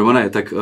[0.00, 0.60] Romane, tak uh,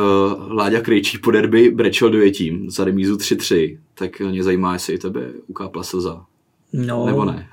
[0.53, 5.21] Láďa Krejčí po derby brečel dojetím za remízu 3-3, tak mě zajímá, jestli i tebe
[5.47, 6.25] ukápla slza.
[6.73, 7.47] No, Nebo ne?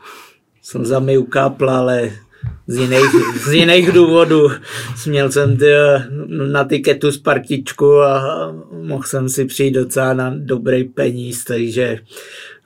[0.62, 2.12] slza mi ukápla, ale
[2.66, 3.10] z jiných,
[3.46, 4.48] z jiných důvodů.
[4.96, 5.66] Směl jsem ty,
[6.52, 8.22] na tiketu z partičku a
[8.82, 11.98] mohl jsem si přijít docela na dobrý peníz, takže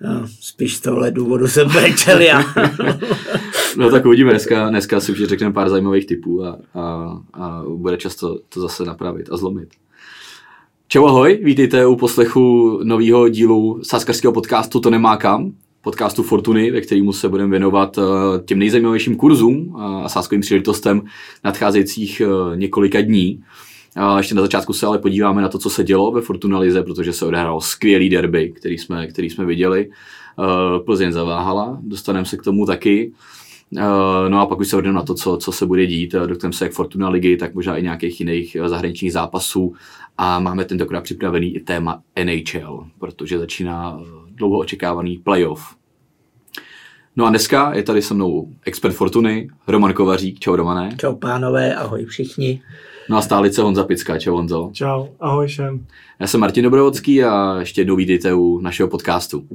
[0.00, 2.42] no, spíš z tohle důvodu jsem brečel já.
[3.76, 7.96] no tak uvidíme, dneska, dneska si už řekneme pár zajímavých typů a, a, a bude
[7.96, 9.68] často to zase napravit a zlomit.
[10.88, 16.80] Čau ahoj, vítejte u poslechu nového dílu sáskarského podcastu To nemá kam podcastu Fortuny, ve
[16.80, 18.02] kterému se budeme věnovat eh,
[18.44, 21.02] těm nejzajímavějším kurzům a sáskovým příležitostem
[21.44, 23.44] nadcházejících eh, několika dní.
[23.96, 26.82] A ještě na začátku se ale podíváme na to, co se dělo ve Fortuna Lize,
[26.82, 29.90] protože se odehrálo skvělý derby, který jsme, který jsme viděli.
[29.90, 33.12] Eh, Plzeň zaváhala, dostaneme se k tomu taky.
[34.28, 36.12] No a pak už se vrhneme na to, co, co se bude dít.
[36.12, 39.74] Dotkneme se jak Fortuna ligy, tak možná i nějakých jiných zahraničních zápasů.
[40.18, 45.76] A máme tentokrát připravený i téma NHL, protože začíná dlouho očekávaný playoff.
[47.16, 50.38] No a dneska je tady se mnou expert Fortuny, Roman Kovařík.
[50.38, 50.96] Čau Romane.
[50.96, 52.62] Čau pánové, ahoj všichni.
[53.10, 54.18] No a stálice Honza Picka.
[54.18, 54.70] Čau Honzo.
[54.72, 55.86] Čau, ahoj všem.
[56.18, 59.46] Já jsem Martin Dobrovodský a ještě jednou vítejte u našeho podcastu.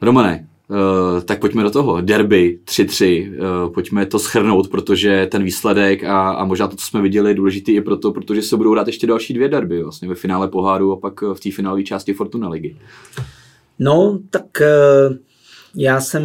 [0.00, 2.00] Romane, Uh, tak pojďme do toho.
[2.00, 7.02] Derby 3-3, uh, pojďme to schrnout, protože ten výsledek a, a možná to, co jsme
[7.02, 10.14] viděli, je důležitý i proto, protože se budou hrát ještě další dvě derby, vlastně ve
[10.14, 12.76] finále poháru a pak v té finálové části Fortuna ligy.
[13.78, 15.18] No, tak eh,
[15.76, 16.22] já jsem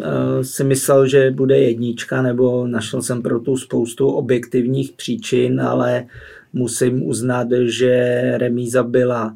[0.00, 6.06] eh, si myslel, že bude jednička, nebo našel jsem pro tu spoustu objektivních příčin, ale
[6.52, 9.34] musím uznat, že remíza byla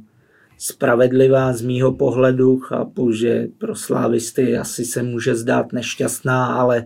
[0.60, 2.58] spravedlivá z mýho pohledu.
[2.58, 6.84] Chápu, že pro slávisty asi se může zdát nešťastná, ale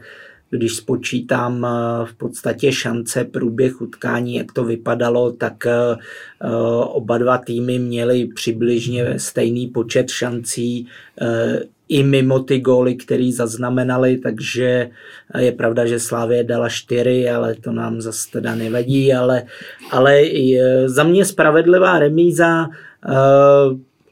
[0.51, 5.97] když spočítám eh, v podstatě šance, průběh utkání, jak to vypadalo, tak eh,
[6.85, 10.87] oba dva týmy měly přibližně stejný počet šancí
[11.21, 14.91] eh, i mimo ty góly, které zaznamenali, takže
[15.39, 19.43] je pravda, že Slávě dala čtyři, ale to nám zase teda nevadí, ale,
[19.91, 20.23] ale
[20.87, 22.67] za mě spravedlivá remíza,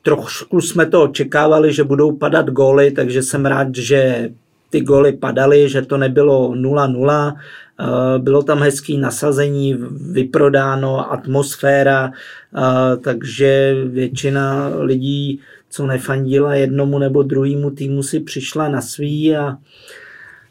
[0.02, 4.30] trošku jsme to očekávali, že budou padat góly, takže jsem rád, že
[4.72, 7.36] ty goly padaly, že to nebylo 0-0,
[7.80, 9.74] eh, bylo tam hezký nasazení,
[10.12, 18.80] vyprodáno, atmosféra, eh, takže většina lidí, co nefandila jednomu nebo druhému týmu, si přišla na
[18.80, 19.56] svý a,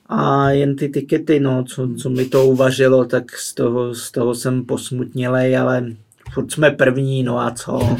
[0.10, 4.36] a jen ty tikety, no, co, co mi to uvařilo, tak z toho, z toho
[4.36, 5.86] jsem posmutnělej, ale
[6.34, 7.80] furt jsme první, no a co?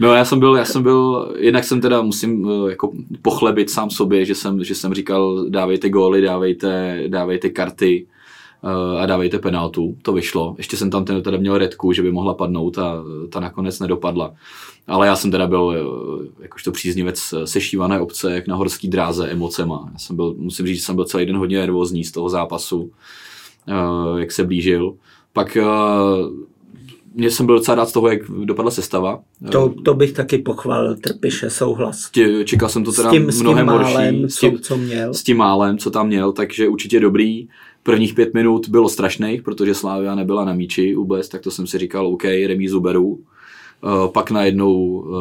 [0.00, 2.92] no já jsem byl, já jsem byl, jednak jsem teda musím eh, jako
[3.22, 8.06] pochlebit sám sobě, že jsem, že jsem říkal dávejte góly, dávejte, dávejte karty
[8.64, 9.96] eh, a dávejte penaltu.
[10.02, 10.54] To vyšlo.
[10.58, 14.34] Ještě jsem tam teda měl redku, že by mohla padnout a ta nakonec nedopadla.
[14.86, 19.88] Ale já jsem teda byl eh, jakožto příznivec sešívané obce, jak na horský dráze emocema.
[19.92, 22.90] Já jsem byl, musím říct, že jsem byl celý den hodně nervózní z toho zápasu,
[24.16, 24.94] jak se blížil.
[25.32, 25.56] Pak
[27.14, 29.20] mě jsem byl docela rád z toho, jak dopadla sestava.
[29.52, 32.10] To, to bych taky pochválil, Trpiše, souhlas.
[32.10, 34.30] Tě, čekal jsem to teda s tím, mnohem s tím málem, horší.
[34.30, 35.14] S tím, co, co měl.
[35.14, 37.48] S tím málem, co tam měl, takže určitě dobrý.
[37.82, 41.78] Prvních pět minut bylo strašných, protože Slávia nebyla na míči vůbec, tak to jsem si
[41.78, 43.06] říkal, OK, remízu beru.
[43.82, 45.12] Uh, pak najednou uh,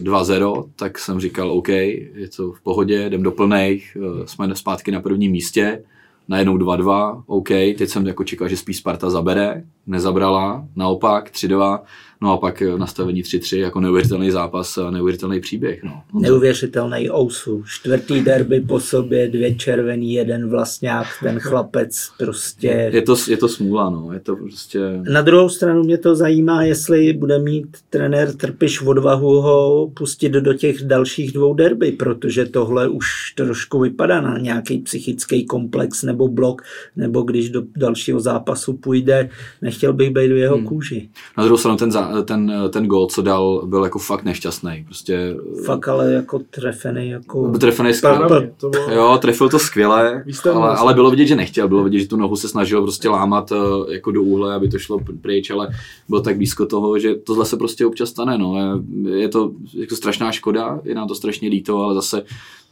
[0.00, 4.90] 2-0, tak jsem říkal, OK, je to v pohodě, jdem do plných, uh, jsme zpátky
[4.90, 5.82] na prvním místě
[6.28, 11.80] najednou 2-2, OK, teď jsem jako čekal, že spíš Sparta zabere, nezabrala, naopak 3-2,
[12.24, 15.82] No a pak eh, nastavení 3-3 jako neuvěřitelný zápas a neuvěřitelný příběh.
[15.82, 16.02] No.
[16.20, 17.62] Neuvěřitelný ousu.
[17.66, 22.90] Čtvrtý derby po sobě, dvě červený, jeden vlastňák, ten chlapec prostě...
[22.92, 24.12] Je to, je to smůla, no.
[24.12, 24.80] Je to prostě...
[25.10, 30.54] Na druhou stranu mě to zajímá, jestli bude mít trenér Trpiš odvahu ho pustit do
[30.54, 36.62] těch dalších dvou derby, protože tohle už trošku vypadá na nějaký psychický komplex nebo blok,
[36.96, 39.28] nebo když do dalšího zápasu půjde,
[39.62, 40.66] nechtěl bych být do jeho hmm.
[40.66, 41.08] kůži.
[41.38, 44.84] Na druhou stranu ten, zá, ten, ten gol, co dal, byl jako fakt nešťastný.
[44.84, 47.10] Prostě, fakt ale jako trefený.
[47.10, 47.58] Jako...
[47.58, 48.50] Trefený skvěle.
[48.94, 50.24] Jo, trefil to skvěle,
[50.54, 51.68] ale, ale, bylo vidět, že nechtěl.
[51.68, 54.78] Bylo vidět, že tu nohu se snažil prostě lámat eh, jako do úhle, aby to
[54.78, 55.68] šlo pryč, ale
[56.08, 58.38] bylo tak blízko toho, že tohle se prostě občas stane.
[58.38, 58.82] No.
[59.08, 62.22] Je to jako strašná škoda, je nám to strašně líto, ale zase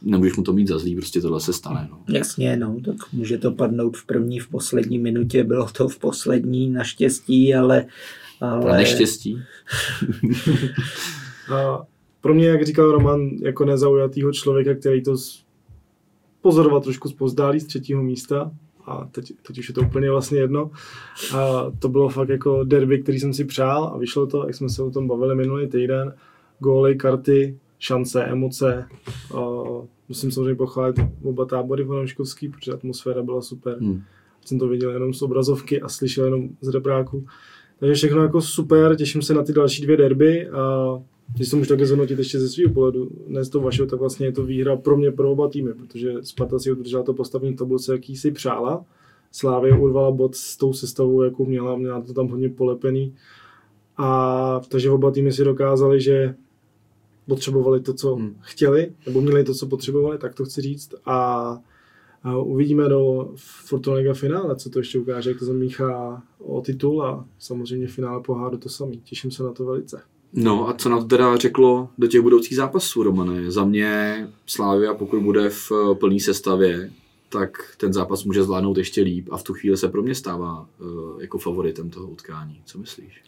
[0.03, 1.87] nemůžeš mu to mít za zlý, prostě tohle se stane.
[1.91, 2.15] No.
[2.15, 6.69] Jasně, no, tak může to padnout v první, v poslední minutě, bylo to v poslední
[6.69, 7.85] naštěstí, ale
[8.49, 8.77] ale...
[8.77, 9.41] neštěstí.
[11.55, 11.85] a
[12.21, 15.15] pro mě, jak říkal Roman, jako nezaujatýho člověka, který to
[16.41, 18.51] pozoroval trošku zpozdálí z třetího místa,
[18.85, 20.71] a teď, teď už je to úplně vlastně jedno.
[21.37, 24.69] A to bylo fakt jako derby, který jsem si přál a vyšlo to, jak jsme
[24.69, 26.13] se o tom bavili minulý týden.
[26.59, 28.87] Góly, karty, šance, emoce.
[29.35, 29.39] A
[30.09, 33.77] musím samozřejmě pochválit oba tábory fanouškovský, protože atmosféra byla super.
[33.79, 34.01] Hmm.
[34.45, 37.25] Jsem to viděl jenom z obrazovky a slyšel jenom z rebráku.
[37.83, 41.01] Takže všechno jako super, těším se na ty další dvě derby a
[41.35, 44.25] když jsem už takhle zhodnotit ještě ze svého pohledu, ne z toho vašeho, tak vlastně
[44.25, 47.55] je to výhra pro mě pro oba týmy, protože Sparta si udržela to postavení v
[47.55, 48.85] tabulce, jaký si přála.
[49.31, 53.15] Slávě urvala bod s tou sestavou, jakou měla, měla to tam hodně polepený.
[53.97, 56.35] A takže oba týmy si dokázali, že
[57.27, 58.35] potřebovali to, co hmm.
[58.39, 60.93] chtěli, nebo měli to, co potřebovali, tak to chci říct.
[61.05, 61.57] A,
[62.23, 63.31] a uvidíme do
[63.65, 68.21] Fortuna Liga finále, co to ještě ukáže, jak to zamíchá o titul a samozřejmě finále
[68.21, 69.01] poháru to samý.
[69.03, 70.01] Těším se na to velice.
[70.33, 73.51] No a co nám teda řeklo do těch budoucích zápasů, Romane?
[73.51, 76.91] Za mě Slávia, pokud bude v plné sestavě,
[77.29, 80.67] tak ten zápas může zvládnout ještě líp a v tu chvíli se pro mě stává
[80.79, 82.61] uh, jako favoritem toho utkání.
[82.65, 83.23] Co myslíš?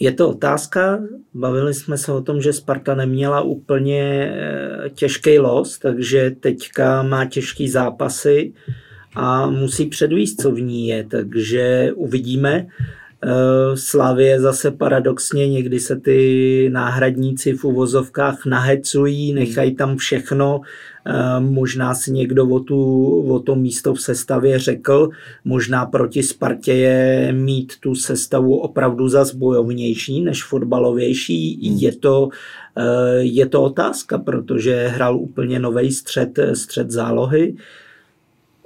[0.00, 1.00] Je to otázka.
[1.34, 7.24] Bavili jsme se o tom, že Sparta neměla úplně eh, těžký los, takže teďka má
[7.24, 8.52] těžký zápasy
[9.14, 11.04] a musí předvíst, co v ní je.
[11.04, 12.66] Takže uvidíme.
[13.22, 20.60] Eh, Slavě zase paradoxně někdy se ty náhradníci v uvozovkách nahecují, nechají tam všechno.
[21.06, 25.08] Eh, možná si někdo o, tu, o to místo v sestavě řekl,
[25.44, 31.68] možná proti Spartě je mít tu sestavu opravdu zas bojovnější než fotbalovější.
[31.68, 31.78] Hmm.
[31.78, 32.28] Je to,
[32.76, 37.56] eh, je to otázka, protože hrál úplně nový střed, střed zálohy.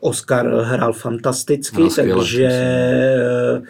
[0.00, 3.62] Oscar hrál fantasticky, no, takže Eh,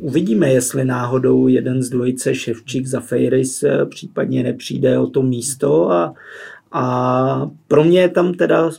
[0.00, 5.90] uvidíme, jestli náhodou jeden z dvojice Ševčík za Fejris eh, případně nepřijde o to místo
[5.90, 6.14] a,
[6.72, 8.70] a pro mě je tam teda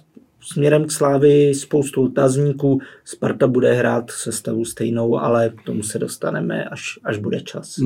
[0.43, 2.79] směrem k Slávy spoustu otazníků.
[3.05, 7.77] Sparta bude hrát sestavu stejnou, ale k tomu se dostaneme, až, až bude čas.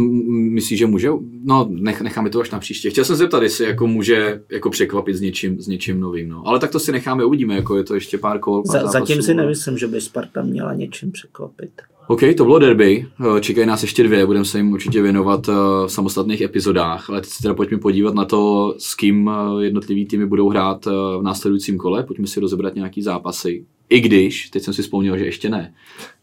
[0.52, 1.10] Myslíš, že může?
[1.44, 2.90] No, nech, necháme to až na příště.
[2.90, 6.30] Chtěl jsem se zeptat, jestli jako může jako překvapit s něčím, s něčím novým.
[6.30, 6.48] No.
[6.48, 8.64] Ale tak to si necháme, uvidíme, jako je to ještě pár kol.
[8.66, 11.72] Za, zatím si nemyslím, že by Sparta měla něčím překvapit.
[12.08, 13.08] OK, to bylo derby,
[13.38, 15.52] eh, čekají nás ještě dvě, budeme se jim určitě věnovat eh,
[15.88, 20.06] v samostatných epizodách, ale teď se teda pojďme podívat na to, s kým eh, jednotlivý
[20.06, 23.66] týmy budou hrát v následujícím kole, pojďme si rozebrat nějaký zápasy.
[23.90, 25.74] I když, teď jsem si vzpomněl, že ještě ne.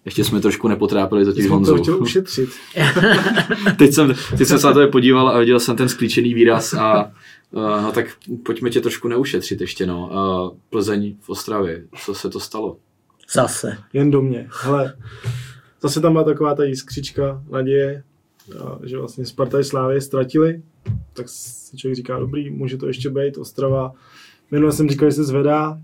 [0.05, 1.77] Ještě jsme trošku nepotrápili totiž Honzu.
[1.77, 2.49] to chtěl ušetřit.
[3.79, 7.05] teď, jsem, teď jsem se na to podíval a viděl jsem ten sklíčený výraz a
[7.51, 8.07] uh, no tak
[8.43, 10.11] pojďme tě trošku neušetřit ještě no.
[10.53, 12.77] Uh, Plzeň v Ostravě, co se to stalo?
[13.33, 13.79] Zase.
[13.93, 14.49] Jen do mě.
[14.63, 14.95] Hele,
[15.83, 18.03] zase tam byla taková ta jiskřička naděje,
[18.85, 20.63] že vlastně Sparta i Slávě ztratili,
[21.13, 23.93] tak si člověk říká, dobrý, může to ještě být, Ostrava.
[24.51, 25.81] Minule jsem říkal, že se zvedá,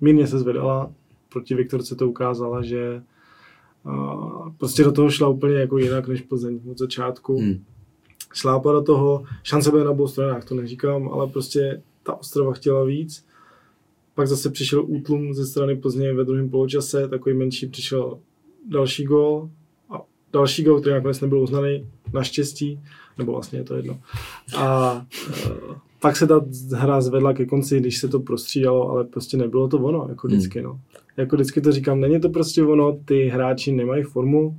[0.00, 0.92] mírně se zvedala,
[1.28, 3.02] proti Viktorce to ukázala, že
[3.84, 7.38] a prostě do toho šla úplně jako jinak než Plzeň od začátku.
[7.38, 7.64] Hmm.
[8.32, 12.84] Šlápla do toho, šance byly na obou stranách, to neříkám, ale prostě ta Ostrava chtěla
[12.84, 13.26] víc
[14.22, 18.18] pak zase přišel útlum ze strany Plzně ve druhém poločase, takový menší přišel
[18.70, 19.50] další gol
[19.90, 20.02] a
[20.32, 22.80] další gol, který nakonec nebyl uznaný, naštěstí,
[23.18, 24.00] nebo vlastně je to jedno.
[24.56, 25.06] A
[25.46, 25.50] e,
[26.00, 29.78] pak se ta hra zvedla ke konci, když se to prostřídalo, ale prostě nebylo to
[29.78, 30.36] ono, jako hmm.
[30.36, 30.62] vždycky.
[30.62, 30.80] No.
[31.16, 34.56] Jako vždycky to říkám, není to prostě ono, ty hráči nemají formu,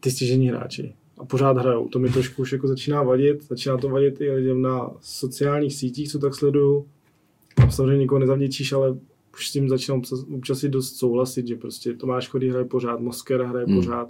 [0.00, 1.88] ty stěžení hráči a pořád hrajou.
[1.88, 6.08] To mi trošku už jako začíná vadit, začíná to vadit i lidem na sociálních sítích,
[6.08, 6.86] co tak sleduju,
[7.70, 8.96] samozřejmě nikoho nezavděčíš, ale
[9.34, 10.02] už s tím začínám
[10.34, 13.76] občas, i dost souhlasit, že prostě Tomáš Chodý hraje pořád, Mosker hraje hmm.
[13.76, 14.08] pořád.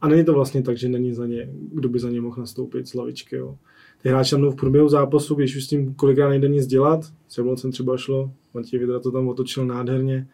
[0.00, 2.88] A není to vlastně tak, že není za ně, kdo by za ně mohl nastoupit
[2.88, 3.36] z lavičky.
[3.36, 3.56] Jo.
[4.02, 7.38] Ty hráči tam v průběhu zápasu, když už s tím kolikrát nejde nic dělat, s
[7.38, 10.28] Jablocem třeba šlo, Matěj Vidra to tam otočil nádherně,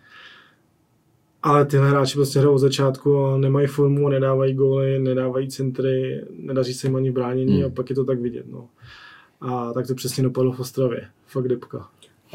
[1.43, 6.75] ale ty hráči prostě hrajou od začátku a nemají formu, nedávají góly, nedávají centry, nedaří
[6.75, 7.65] se jim ani bránění hmm.
[7.67, 8.47] a pak je to tak vidět.
[8.51, 8.69] No.
[9.41, 11.09] A tak to přesně dopadlo v Ostravě.
[11.27, 11.89] Fakt depka.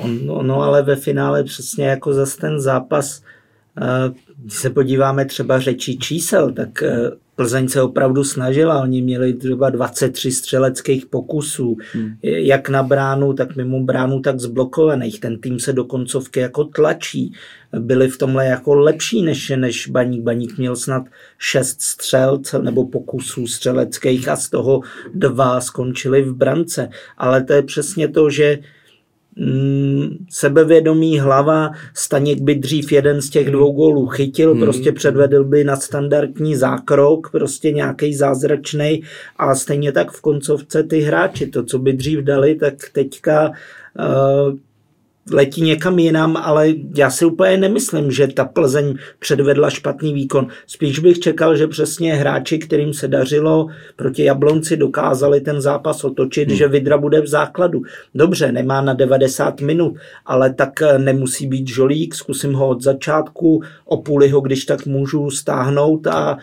[0.06, 3.22] No, no ale ve finále přesně jako zase ten zápas,
[3.82, 9.34] eh, když se podíváme třeba řečí čísel, tak eh, Plzeň se opravdu snažila, oni měli
[9.34, 12.13] třeba 23 střeleckých pokusů, hmm.
[12.24, 15.20] jak na bránu, tak mimo bránu, tak zblokovaných.
[15.20, 17.34] Ten tým se do koncovky jako tlačí.
[17.80, 20.22] Byli v tomhle jako lepší než, než Baník.
[20.22, 21.04] Baník měl snad
[21.38, 24.82] šest střel nebo pokusů střeleckých a z toho
[25.13, 26.89] dva skončili v brance.
[27.18, 28.60] Ale to je přesně to, že
[30.29, 34.62] sebevědomý hlava, Staněk by dřív jeden z těch dvou gólů chytil, hmm.
[34.62, 39.03] prostě předvedl by na standardní zákrok, prostě nějaký zázračný
[39.38, 44.58] a stejně tak v koncovce ty hráči, to, co by dřív dali, tak teďka uh,
[45.31, 50.48] letí někam jinam, ale já si úplně nemyslím, že ta Plzeň předvedla špatný výkon.
[50.67, 56.48] Spíš bych čekal, že přesně hráči, kterým se dařilo proti Jablonci, dokázali ten zápas otočit,
[56.48, 56.57] hmm.
[56.57, 57.81] že Vidra bude v základu.
[58.15, 59.93] Dobře, nemá na 90 minut,
[60.25, 64.86] ale tak eh, nemusí být žolík, zkusím ho od začátku, o půli ho, když tak
[64.86, 66.38] můžu stáhnout a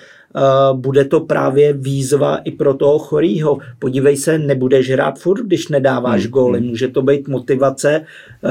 [0.73, 3.59] bude to právě výzva i pro toho chorýho.
[3.79, 6.31] Podívej se, nebudeš hrát furt, když nedáváš hmm.
[6.31, 6.59] góly.
[6.59, 6.69] Hmm.
[6.69, 8.05] Může to být motivace,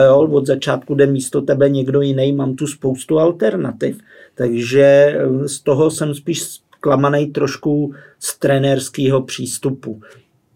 [0.05, 3.97] jo, od začátku jde místo tebe někdo jiný, mám tu spoustu alternativ.
[4.35, 6.43] Takže eh, z toho jsem spíš
[6.83, 10.01] zklamaný trošku z trenérského přístupu.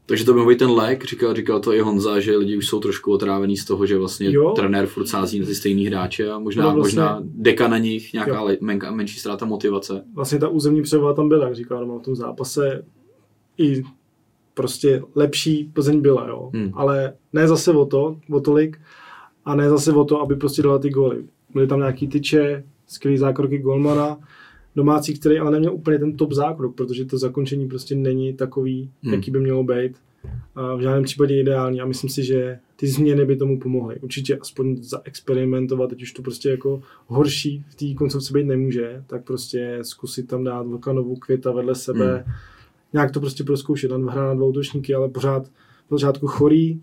[0.10, 2.68] Takže to by mohl být ten lék, říkal, říkal to i Honza, že lidi už
[2.68, 4.54] jsou trošku otrávený z toho, že vlastně jo.
[4.56, 8.14] trenér furt sází na ty stejný hráče a možná, no vlastně, možná deka na nich,
[8.14, 10.04] nějaká le, men, menší ztráta motivace.
[10.14, 12.84] Vlastně ta územní převaha tam byla, jak říkal Roman v tom zápase,
[13.58, 13.84] i
[14.54, 16.52] prostě lepší Plzeň byla, jo.
[16.54, 16.72] Hmm.
[16.74, 18.82] Ale ne zase o to, o tolik,
[19.46, 21.24] a ne zase o to, aby prostě dala ty góly.
[21.54, 24.18] Byly tam nějaký tyče, skvělý zákroky golmana,
[24.78, 29.14] domácí, který ale neměl úplně ten top zákrok, protože to zakončení prostě není takový, hmm.
[29.14, 29.98] jaký by mělo být.
[30.56, 34.00] A v žádném případě ideální a myslím si, že ty změny by tomu pomohly.
[34.00, 39.24] Určitě aspoň zaexperimentovat, teď už to prostě jako horší v té koncovce být nemůže, tak
[39.24, 42.34] prostě zkusit tam dát Vlkanovu květa vedle sebe, hmm.
[42.94, 45.52] nějak to prostě proskoušet, hra na dva útočníky, ale pořád v
[45.92, 46.82] začátku chorý,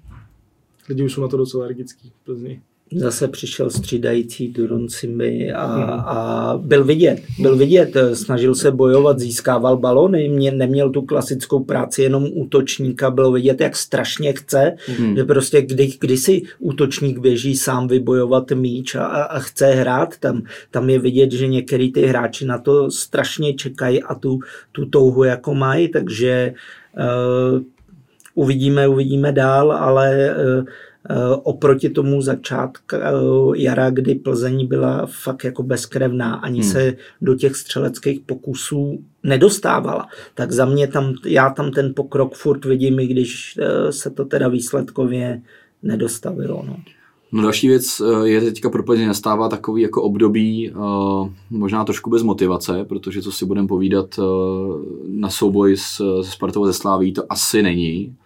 [0.88, 2.62] lidi už jsou na to docela alergický v Plzni
[2.94, 5.64] zase přišel střídající Durun Simby a,
[6.06, 12.02] a byl vidět, byl vidět, snažil se bojovat, získával balony, mě neměl tu klasickou práci
[12.02, 15.16] jenom útočníka, bylo vidět, jak strašně chce, hmm.
[15.16, 20.42] že prostě kdy, kdy si útočník běží sám vybojovat míč a, a chce hrát, tam,
[20.70, 24.38] tam je vidět, že některý ty hráči na to strašně čekají a tu,
[24.72, 26.54] tu touhu jako mají, takže
[26.96, 27.62] uh,
[28.34, 30.64] uvidíme, uvidíme dál, ale uh,
[31.42, 33.00] oproti tomu začátku eh,
[33.56, 36.70] jara, kdy Plzeň byla fakt jako bezkrevná, ani hmm.
[36.70, 40.08] se do těch střeleckých pokusů nedostávala.
[40.34, 44.24] Tak za mě tam, já tam ten pokrok furt vidím, i když eh, se to
[44.24, 45.42] teda výsledkově
[45.82, 46.64] nedostavilo.
[46.66, 46.76] No.
[47.32, 50.72] No další věc je teďka pro Plzeň nastává takový jako období
[51.50, 54.20] možná trošku bez motivace, protože co si budeme povídat
[55.08, 58.16] na souboj s, s Spartou ze Sláví, to asi není.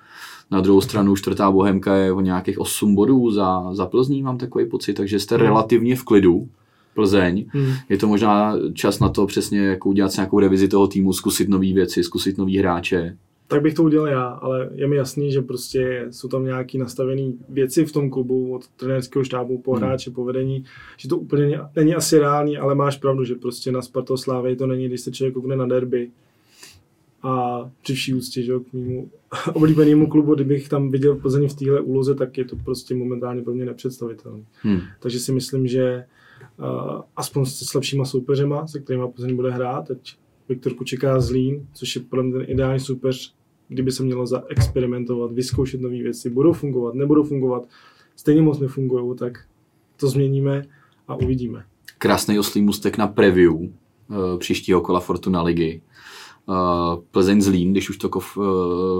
[0.50, 4.66] Na druhou stranu čtvrtá Bohemka je o nějakých 8 bodů za, za Plzní, mám takový
[4.66, 5.44] pocit, takže jste hmm.
[5.44, 6.48] relativně v klidu.
[6.94, 7.46] Plzeň.
[7.48, 7.72] Hmm.
[7.88, 11.72] Je to možná čas na to přesně jako udělat nějakou revizi toho týmu, zkusit nové
[11.72, 13.16] věci, zkusit nový hráče.
[13.48, 17.32] Tak bych to udělal já, ale je mi jasný, že prostě jsou tam nějaké nastavené
[17.48, 19.82] věci v tom klubu od trenérského štábu po hmm.
[19.82, 20.64] hráče, po vedení,
[20.96, 24.66] že to úplně není asi reálný, ale máš pravdu, že prostě na Sparto Slávě to
[24.66, 26.10] není, když se člověk koukne na derby,
[27.22, 29.10] a při vší úctě že, k mému
[29.54, 33.54] oblíbenému klubu, kdybych tam viděl Plzeň v téhle úloze, tak je to prostě momentálně pro
[33.54, 34.44] mě nepředstavitelné.
[34.62, 34.80] Hmm.
[35.00, 36.04] Takže si myslím, že
[36.58, 40.16] uh, aspoň se slabšíma soupeřema, se kterými Plzeň bude hrát, teď
[40.48, 43.34] Viktor Kučeká Zlín, což je podle mě ten ideální soupeř,
[43.68, 47.68] kdyby se mělo zaexperimentovat, vyzkoušet nové věci, budou fungovat, nebudou fungovat,
[48.16, 49.44] stejně moc nefungují, tak
[49.96, 50.62] to změníme
[51.08, 51.64] a uvidíme.
[51.98, 53.68] Krásný oslý mustek na preview uh,
[54.38, 55.80] příštího kola Fortuna ligy
[56.48, 58.44] uh, Plzeň Zlín, když už to Kov, uh,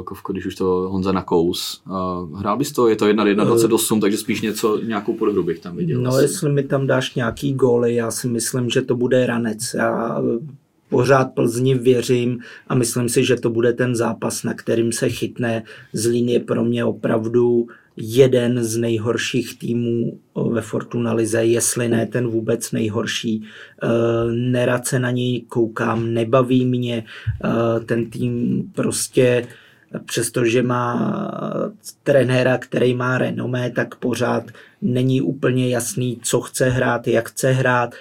[0.04, 1.82] Kovko, když už to Honza nakous.
[1.86, 6.00] Uh, hrál bys to, je to 1-1-28, takže spíš něco, nějakou podhru bych tam viděl.
[6.00, 6.24] No asi.
[6.24, 9.74] jestli mi tam dáš nějaký góly, já si myslím, že to bude ranec.
[9.74, 10.22] Já
[10.88, 12.38] pořád Plzni věřím
[12.68, 15.62] a myslím si, že to bude ten zápas, na kterým se chytne.
[15.92, 17.66] Zlín je pro mě opravdu
[18.00, 20.18] jeden z nejhorších týmů
[20.50, 23.42] ve Fortuna Lize, jestli ne ten vůbec nejhorší.
[23.42, 23.88] E,
[24.32, 27.04] nerad se na něj koukám, nebaví mě e,
[27.80, 29.46] ten tým prostě
[30.04, 31.12] přestože má
[32.02, 34.44] trenéra, který má renomé, tak pořád
[34.82, 37.94] není úplně jasný, co chce hrát, jak chce hrát.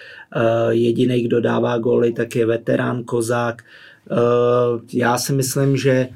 [0.69, 3.63] Jediný, kdo dává góly, tak je veterán Kozák.
[4.93, 6.07] Já si myslím, že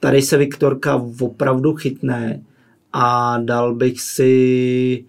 [0.00, 2.40] tady se Viktorka opravdu chytne
[2.92, 5.04] a dal bych si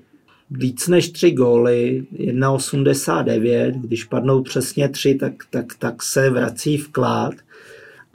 [0.52, 7.34] víc než tři góly, 1,89, když padnou přesně tři, tak, tak, tak se vrací vklad.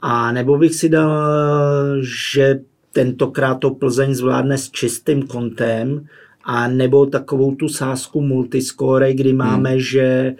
[0.01, 1.11] A nebo bych si dal,
[2.01, 2.59] že
[2.91, 6.07] tentokrát to Plzeň zvládne s čistým kontem,
[6.43, 9.79] a nebo takovou tu sásku multiscore, kdy máme, hmm.
[9.79, 10.35] že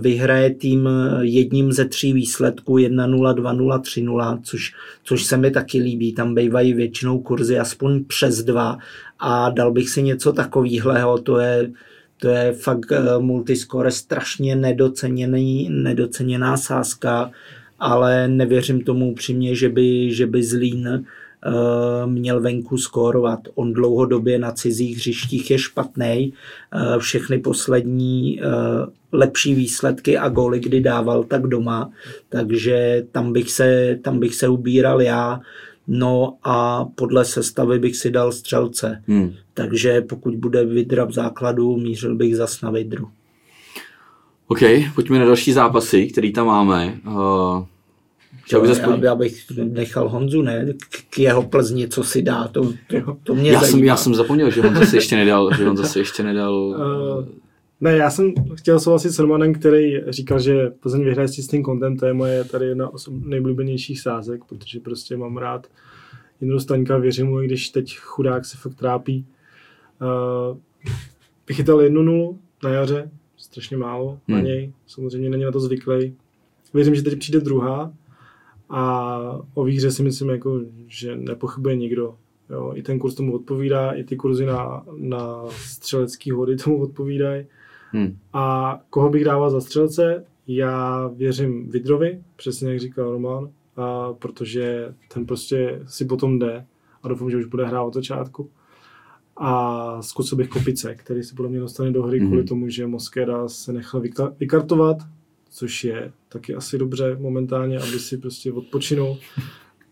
[0.00, 0.88] vyhraje tým
[1.20, 4.74] jedním ze tří výsledků 1-0, 2-0, 3-0, což,
[5.04, 6.12] což se mi taky líbí.
[6.12, 8.78] Tam bývají většinou kurzy aspoň přes dva
[9.18, 11.18] a dal bych si něco takového.
[11.18, 11.70] To je,
[12.20, 17.30] to je fakt eh, multiscore strašně nedoceněný, nedoceněná sázka,
[17.78, 21.04] ale nevěřím tomu upřímně, že by, že by Zlín
[22.06, 23.40] měl venku skórovat.
[23.54, 26.32] On dlouhodobě na cizích hřištích je špatný.
[26.98, 28.40] Všechny poslední
[29.12, 31.90] lepší výsledky a góly, kdy dával, tak doma.
[32.28, 35.40] Takže tam bych se, tam bych se ubíral já.
[35.88, 39.02] No a podle sestavy bych si dal střelce.
[39.06, 39.32] Hmm.
[39.54, 43.08] Takže pokud bude Vidra v základu, mířil bych zas na Vidru.
[44.48, 44.60] OK,
[44.94, 46.98] pojďme na další zápasy, který tam máme.
[47.06, 47.64] Uh,
[48.48, 50.66] chtěl bych já, já bych nechal Honzu, ne?
[51.10, 53.78] K jeho Plzni, co si dá, to, to, to mě já zajímá.
[53.78, 56.54] jsem, já jsem zapomněl, že Honza si ještě nedal, že Honza si ještě nedal...
[56.54, 57.28] Uh,
[57.80, 61.96] ne, já jsem chtěl souhlasit s Romanem, který říkal, že Plzeň vyhraje s čistým kontem,
[61.96, 65.66] to je moje tady jedna z nejblíbenějších sázek, protože prostě mám rád
[66.40, 69.26] Jindru Staňka, věřím mu, i když teď chudák se fakt trápí.
[70.00, 70.58] Uh,
[71.48, 74.38] vychytal jednu nulu na jaře, strašně málo hmm.
[74.38, 76.14] na něj, samozřejmě není na to zvyklý.
[76.74, 77.92] Věřím, že teď přijde druhá
[78.68, 79.18] a
[79.54, 82.14] o výhře si myslím, jako, že nepochybuje nikdo.
[82.50, 87.46] Jo, I ten kurz tomu odpovídá, i ty kurzy na, na střelecký hody tomu odpovídají.
[87.90, 88.16] Hmm.
[88.32, 90.24] A koho bych dával za střelce?
[90.46, 96.66] Já věřím Vidrovi, přesně jak říkal Roman, a protože ten prostě si potom jde
[97.02, 98.50] a doufám, že už bude hrát od začátku.
[99.36, 102.26] A zkusil bych Kopice, který se podle mě dostane do hry mm-hmm.
[102.26, 104.02] kvůli tomu, že Moskera se nechal
[104.38, 104.96] vykartovat,
[105.50, 109.18] což je taky asi dobře momentálně, aby si prostě odpočinul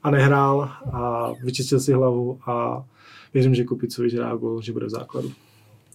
[0.03, 2.85] a nehrál a vyčistil si hlavu a
[3.35, 5.33] věřím, že Kopicovi hrá gol, že bude v základu.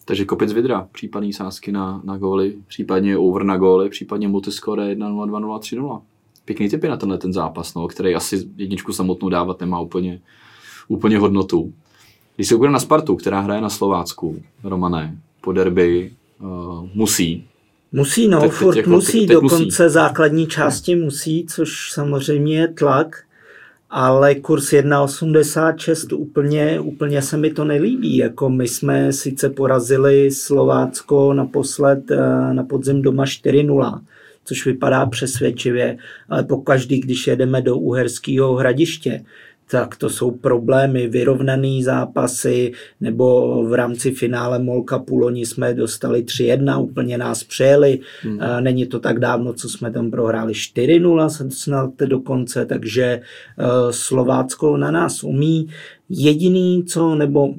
[0.06, 5.30] Takže Kopic Vidra, případný sázky na, na góly, případně over na góly, případně multiscore 1-0,
[5.30, 6.02] 2-0, 3-0
[6.46, 10.22] pěkný typy na tenhle ten zápas, no, který asi jedničku samotnou dávat nemá úplně,
[10.88, 11.74] úplně hodnotu.
[12.36, 17.48] Když se na Spartu, která hraje na Slovácku, Romané, po derby, uh, musí.
[17.92, 19.94] Musí, no, teď, furt teď, musí, teď dokonce musí.
[19.94, 23.24] základní části musí, což samozřejmě je tlak,
[23.90, 28.18] ale kurz 1,86 úplně, úplně se mi to nelíbí.
[28.18, 34.02] Jako my jsme sice porazili Slovácko naposled eh, na podzim doma 4-0,
[34.46, 35.98] což vypadá přesvědčivě,
[36.30, 39.24] ale pokaždý, když jedeme do Uherského hradiště,
[39.72, 46.84] tak to jsou problémy, vyrovnaný zápasy, nebo v rámci finále Molka Puloni jsme dostali 3-1,
[46.84, 48.00] úplně nás přejeli.
[48.22, 48.40] Hmm.
[48.60, 53.22] Není to tak dávno, co jsme tam prohráli 4-0 snad dokonce, takže e,
[53.90, 55.70] Slovácko na nás umí.
[56.10, 57.54] Jediný, co, nebo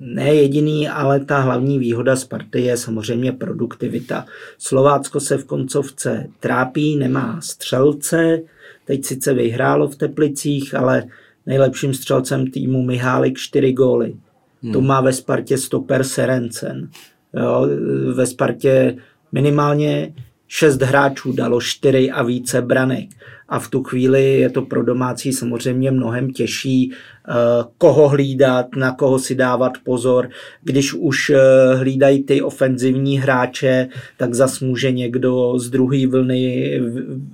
[0.00, 4.26] ne jediný, ale ta hlavní výhoda Sparty je samozřejmě produktivita.
[4.58, 8.40] Slovácko se v koncovce trápí, nemá střelce,
[8.84, 11.04] teď sice vyhrálo v Teplicích, ale
[11.46, 14.14] nejlepším střelcem týmu Mihálik 4 góly.
[14.62, 14.72] Hmm.
[14.72, 16.88] To má ve Spartě stoper Serencen.
[17.34, 17.68] Jo,
[18.14, 18.96] ve Spartě
[19.32, 20.14] minimálně
[20.54, 23.08] šest hráčů dalo čtyři a více branek.
[23.48, 27.32] A v tu chvíli je to pro domácí samozřejmě mnohem těžší, eh,
[27.78, 30.28] koho hlídat, na koho si dávat pozor.
[30.62, 36.80] Když už eh, hlídají ty ofenzivní hráče, tak zas může někdo z druhé vlny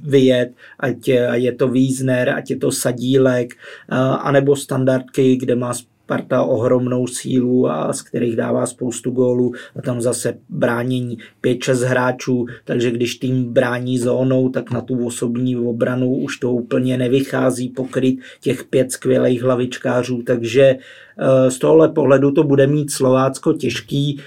[0.02, 5.74] vyjet, ať je to Wiesner, ať je to Sadílek, eh, anebo standardky, kde má
[6.10, 12.46] Sparta ohromnou sílu a z kterých dává spoustu gólů a tam zase bránění 5-6 hráčů,
[12.64, 18.18] takže když tým brání zónou, tak na tu osobní obranu už to úplně nevychází pokryt
[18.40, 24.20] těch pět skvělých hlavičkářů, takže eh, z tohohle pohledu to bude mít Slovácko těžký.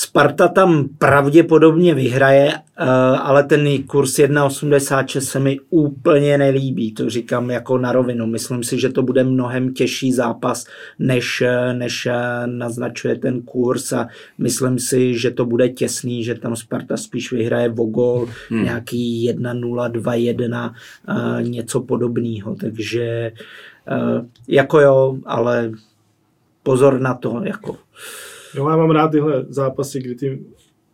[0.00, 2.84] Sparta tam pravděpodobně vyhraje, eh,
[3.18, 8.26] ale ten kurz 1,86 se mi úplně nelíbí, to říkám jako na rovinu.
[8.26, 10.66] Myslím si, že to bude mnohem těžší zápas,
[10.98, 14.08] než, než eh, naznačuje ten kurz a
[14.38, 18.64] myslím si, že to bude těsný, že tam Sparta spíš vyhraje o gol, hmm.
[18.64, 20.74] nějaký 1-0, 2-1,
[21.08, 22.54] eh, něco podobného.
[22.54, 23.32] Takže
[24.48, 25.72] jako jo, ale
[26.62, 27.76] pozor na to, jako
[28.54, 30.44] Jo, já mám rád tyhle zápasy, kdy ty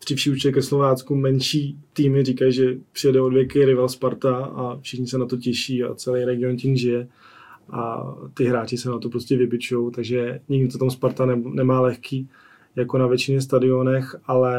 [0.05, 5.07] dřívší určitě ke Slovácku menší týmy říkají, že přijede od věky rival Sparta a všichni
[5.07, 7.09] se na to těší a celý region tím žije
[7.71, 11.81] a ty hráči se na to prostě vybičují, takže nikdy to tam Sparta ne, nemá
[11.81, 12.29] lehký
[12.77, 14.55] jako na většině stadionech, ale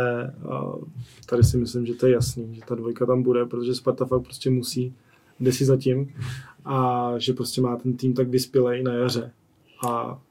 [1.30, 4.22] tady si myslím, že to je jasný, že ta dvojka tam bude, protože Sparta fakt
[4.22, 4.94] prostě musí,
[5.40, 6.14] jde si zatím
[6.66, 9.32] a že prostě má ten tým tak vyspělej na jaře.
[9.88, 10.22] A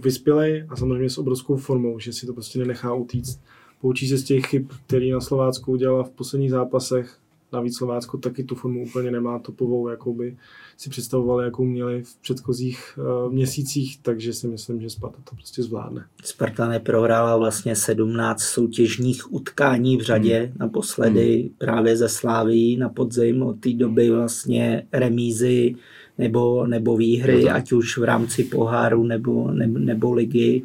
[0.00, 3.40] vyspělej a samozřejmě s obrovskou formou, že si to prostě nenechá utíct.
[3.80, 7.18] Poučí se z těch chyb, který na Slovácku udělala v posledních zápasech.
[7.52, 10.36] Navíc Slovácko taky tu formu úplně nemá topovou, jakou by
[10.76, 15.62] si představovali, jakou měli v předchozích uh, měsících, takže si myslím, že Sparta to prostě
[15.62, 16.04] zvládne.
[16.24, 20.54] Sparta neprohrála vlastně 17 soutěžních utkání v řadě, hmm.
[20.58, 21.50] naposledy hmm.
[21.58, 25.74] právě ze Sláví na podzim, od té doby vlastně remízy
[26.18, 30.62] nebo, nebo výhry, ať už v rámci poháru nebo, nebo, nebo ligy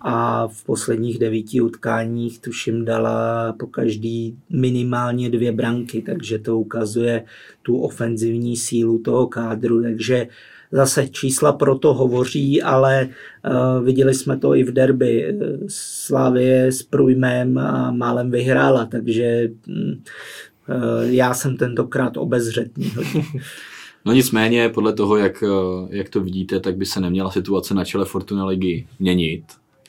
[0.00, 7.24] a v posledních devíti utkáních tuším dala po každý minimálně dvě branky, takže to ukazuje
[7.62, 10.28] tu ofenzivní sílu toho kádru, takže
[10.72, 15.38] zase čísla proto hovoří, ale uh, viděli jsme to i v derby.
[15.68, 22.92] Slávě s Průjmem a málem vyhrála, takže uh, já jsem tentokrát obezřetný.
[24.08, 25.44] No nicméně, podle toho, jak,
[25.90, 29.44] jak to vidíte, tak by se neměla situace na čele Fortuna ligy měnit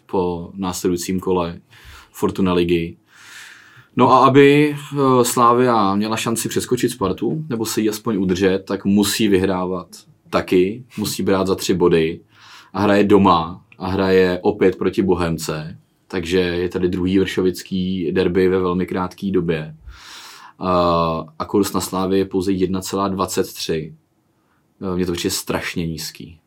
[0.06, 1.60] po následujícím kole
[2.12, 2.98] Fortuna ligy.
[3.96, 8.86] No a aby eh, Slávia měla šanci přeskočit Spartu, nebo se ji aspoň udržet, tak
[8.86, 9.88] musí vyhrávat
[10.30, 12.20] taky, musí brát za tři body
[12.74, 15.78] a hraje doma a hraje opět proti Bohemce,
[16.08, 19.76] takže je tady druhý vršovický derby ve velmi krátké době.
[21.40, 23.94] A kurz na Slávě je pouze 1,23.
[24.96, 26.39] Mně to je strašně nízký.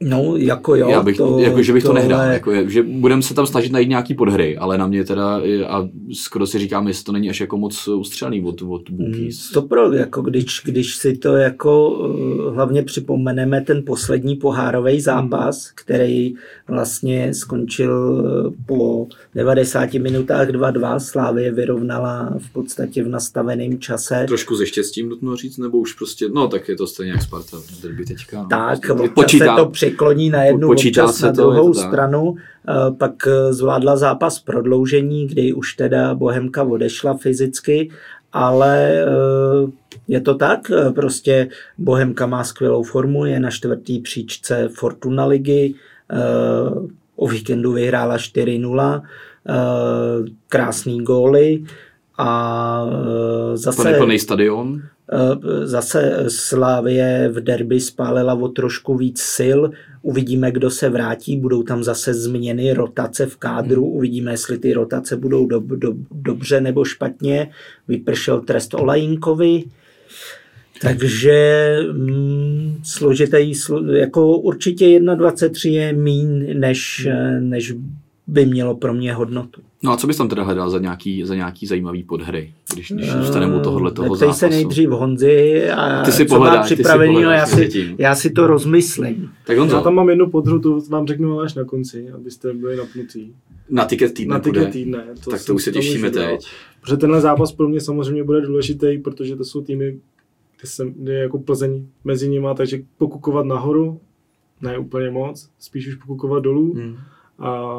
[0.00, 0.88] No, jako jo.
[0.88, 2.32] Já bych, to, jako, že bych to, to nehrál.
[2.32, 6.46] Jako, že budeme se tam snažit najít nějaký podhry, ale na mě teda, a skoro
[6.46, 9.44] si říkám, jestli to není až jako moc ustřelný od, od Bookies.
[9.44, 12.00] Hmm, to pro, jako když, když si to jako
[12.48, 16.34] eh, hlavně připomeneme ten poslední pohárový zápas, který
[16.68, 20.98] vlastně skončil eh, po 90 minutách 2-2.
[20.98, 24.24] Slávě vyrovnala v podstatě v nastaveném čase.
[24.28, 27.56] Trošku ze štěstím nutno říct, nebo už prostě, no tak je to stejně jak Sparta
[27.56, 28.42] v derby teďka.
[28.42, 28.48] No.
[28.48, 32.34] Tak, prostě počítá, se to překloní na jednu, Počítá občas se na druhou to, stranu.
[32.68, 37.90] Eh, pak eh, zvládla zápas prodloužení, kdy už teda Bohemka odešla fyzicky,
[38.32, 39.70] ale eh,
[40.08, 45.74] je to tak, prostě Bohemka má skvělou formu, je na čtvrtý příčce Fortuna ligy,
[47.16, 49.02] o víkendu vyhrála 4-0,
[50.48, 51.64] krásný góly
[52.18, 52.86] a
[53.54, 53.94] zase...
[53.98, 54.82] Plný stadion.
[55.12, 59.60] Eh, zase Slávě v derby spálila o trošku víc sil.
[60.02, 61.36] Uvidíme, kdo se vrátí.
[61.36, 63.84] Budou tam zase změny rotace v kádru.
[63.84, 63.96] Hmm.
[63.96, 67.50] Uvidíme, jestli ty rotace budou do, do, dobře nebo špatně.
[67.88, 69.64] Vypršel trest Olajinkovi.
[70.80, 73.52] Takže mm, složitý,
[73.92, 77.50] jako určitě 1.23 je mín, než, hmm.
[77.50, 77.74] než
[78.26, 79.62] by mělo pro mě hodnotu.
[79.82, 83.10] No a co bys tam teda hledal za nějaký, za nějaký zajímavý podhry, když, když
[83.10, 84.38] zůstaneme u tohohle toho zápasu?
[84.38, 87.94] se nejdřív Honzi a ty si co pohledáš, má připravený, ty si pohledáš, já, si,
[87.98, 89.30] já si to rozmyslím.
[89.46, 89.76] Tak Honzo.
[89.76, 93.34] Já tam mám jednu podhru, tu vám řeknu až na konci, abyste byli napnutí.
[93.70, 95.04] Na tiket týdne Na tiket týdne.
[95.24, 96.46] To tak to už se těšíme teď.
[96.80, 99.98] Protože tenhle zápas pro mě samozřejmě bude důležitý, protože to jsou týmy,
[100.60, 104.00] kde, jsem, kde je jako Plzeň mezi nimi, takže pokukovat nahoru,
[104.60, 106.74] ne úplně moc, spíš už pokukovat dolů.
[106.74, 106.96] Hmm.
[107.38, 107.70] A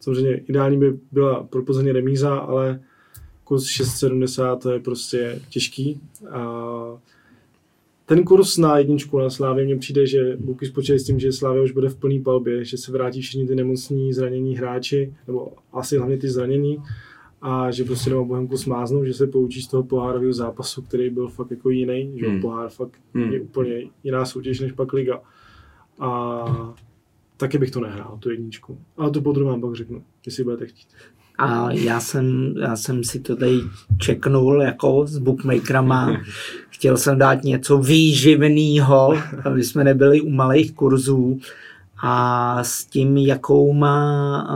[0.00, 2.80] Samozřejmě ideální by byla pro Plzeň remíza, ale
[3.44, 6.00] kurz 6,70 to je prostě těžký.
[6.30, 6.98] A
[8.06, 11.62] ten kurz na jedničku na Slávě mně přijde, že Buky spočítají s tím, že Slávě
[11.62, 15.96] už bude v plný palbě, že se vrátí všichni ty nemocní, zranění hráči, nebo asi
[15.96, 16.78] hlavně ty zranění,
[17.42, 21.28] a že prostě doma Bohemku smáznou, že se poučí z toho pohárového zápasu, který byl
[21.28, 22.40] fakt jako jiný, že hmm.
[22.40, 23.32] pohár fakt hmm.
[23.32, 25.20] je úplně jiná soutěž než pak liga.
[25.98, 26.74] A
[27.36, 28.78] taky bych to nehrál, tu jedničku.
[28.96, 30.88] Ale to podruhé vám pak řeknu, jestli budete chtít.
[31.38, 33.60] A já jsem, já jsem si to tady
[33.98, 36.20] čeknul jako s bookmakerama.
[36.70, 41.38] Chtěl jsem dát něco výživného, aby jsme nebyli u malých kurzů.
[42.02, 44.46] A s tím, jakou má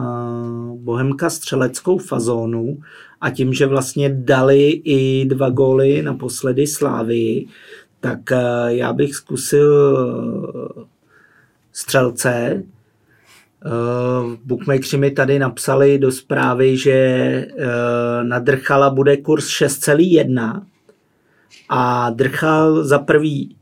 [0.77, 2.79] Bohemka střeleckou fazónu
[3.21, 7.47] a tím, že vlastně dali i dva góly naposledy Slávii,
[8.01, 8.21] tak
[8.69, 9.97] já bych zkusil
[11.73, 12.63] střelce.
[13.67, 20.63] Uh, bookmakeri mi tady napsali do zprávy, že uh, na Drchala bude kurz 6,1
[21.69, 23.57] a Drchal za prvý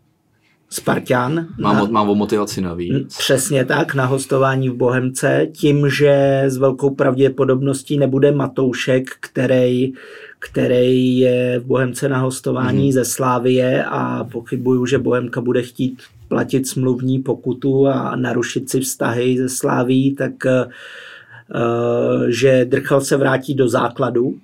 [0.71, 1.47] Spartan.
[1.59, 3.17] Mám, na, mám o motivaci navíc.
[3.19, 9.93] Přesně tak, na hostování v Bohemce, tím, že s velkou pravděpodobností nebude Matoušek, který,
[10.39, 12.95] který je v Bohemce na hostování mm-hmm.
[12.95, 19.39] ze Slávie a pochybuju, že Bohemka bude chtít platit smluvní pokutu a narušit si vztahy
[19.39, 24.37] ze Sláví, tak uh, že Drchal se vrátí do základu uh,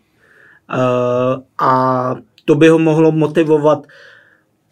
[1.58, 3.86] a to by ho mohlo motivovat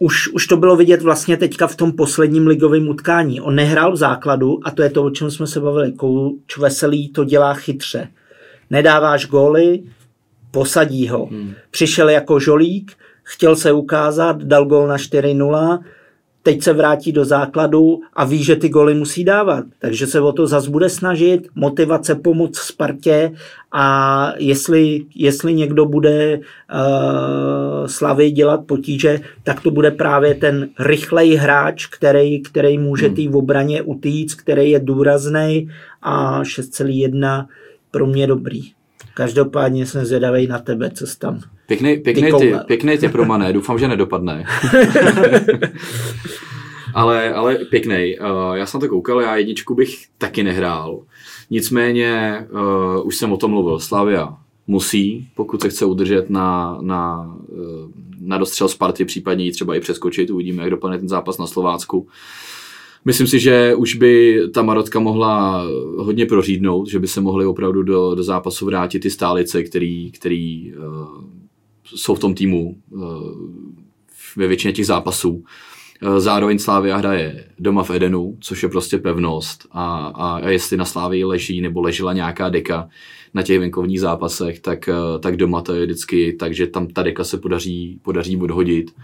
[0.03, 3.41] už, už to bylo vidět vlastně teďka v tom posledním ligovém utkání.
[3.41, 5.93] On nehrál v základu a to je to, o čem jsme se bavili.
[5.93, 8.09] Kouč Veselý to dělá chytře.
[8.71, 9.83] Nedáváš góly,
[10.51, 11.27] posadí ho.
[11.27, 11.55] Hmm.
[11.71, 15.79] Přišel jako žolík, chtěl se ukázat, dal gól na 4-0,
[16.43, 19.65] teď se vrátí do základu a ví, že ty goly musí dávat.
[19.79, 23.33] Takže se o to zase bude snažit, motivace pomoc Spartě
[23.73, 31.35] a jestli, jestli někdo bude uh, Slavy dělat potíže, tak to bude právě ten rychlej
[31.35, 33.33] hráč, který, který může hmm.
[33.33, 35.69] v obraně utíct, který je důrazný
[36.03, 37.47] a 6,1
[37.91, 38.63] pro mě dobrý.
[39.15, 41.41] Každopádně jsem zvědavý na tebe, co tam.
[41.73, 44.45] Pěkný, pěkný, ty, pěkný ty promané, doufám, že nedopadne.
[46.95, 48.19] ale, ale pěkný.
[48.19, 51.03] Uh, já jsem to koukal, já jedničku bych taky nehrál.
[51.51, 57.35] Nicméně, uh, už jsem o tom mluvil, Slavia musí, pokud se chce udržet na, na,
[57.49, 61.47] uh, na dostřel Sparty, případně ji třeba i přeskočit, uvidíme, jak dopadne ten zápas na
[61.47, 62.09] Slovácku.
[63.05, 65.65] Myslím si, že už by ta Marotka mohla
[65.97, 70.73] hodně prořídnout, že by se mohli opravdu do, do zápasu vrátit ty stálice, který, který
[71.95, 73.03] jsou v tom týmu uh,
[74.37, 75.31] ve většině těch zápasů.
[76.03, 80.77] Uh, zároveň Slávia hraje doma v Edenu, což je prostě pevnost a, a, a jestli
[80.77, 82.89] na Slávii leží nebo ležela nějaká deka
[83.35, 87.03] na těch venkovních zápasech, tak, uh, tak doma to je vždycky tak, že tam ta
[87.03, 88.95] deka se podaří, podaří odhodit.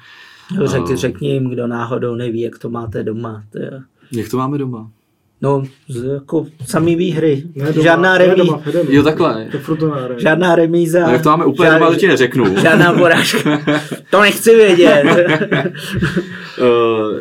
[0.64, 3.44] Řekni, řekni jim, kdo náhodou neví, jak to máte doma.
[3.51, 3.70] To je...
[4.12, 4.90] Jak to máme doma?
[5.42, 5.62] No,
[6.14, 7.42] jako samý výhry.
[7.55, 8.61] Ne doma, žádná remíza.
[8.88, 9.48] Jo, takhle.
[9.79, 11.07] To žádná remíza.
[11.07, 12.44] No, jak to máme úplně žád, doma, to ti neřeknu.
[12.62, 13.61] Žádná porážka.
[14.11, 15.05] to nechci vědět.
[16.61, 16.66] uh,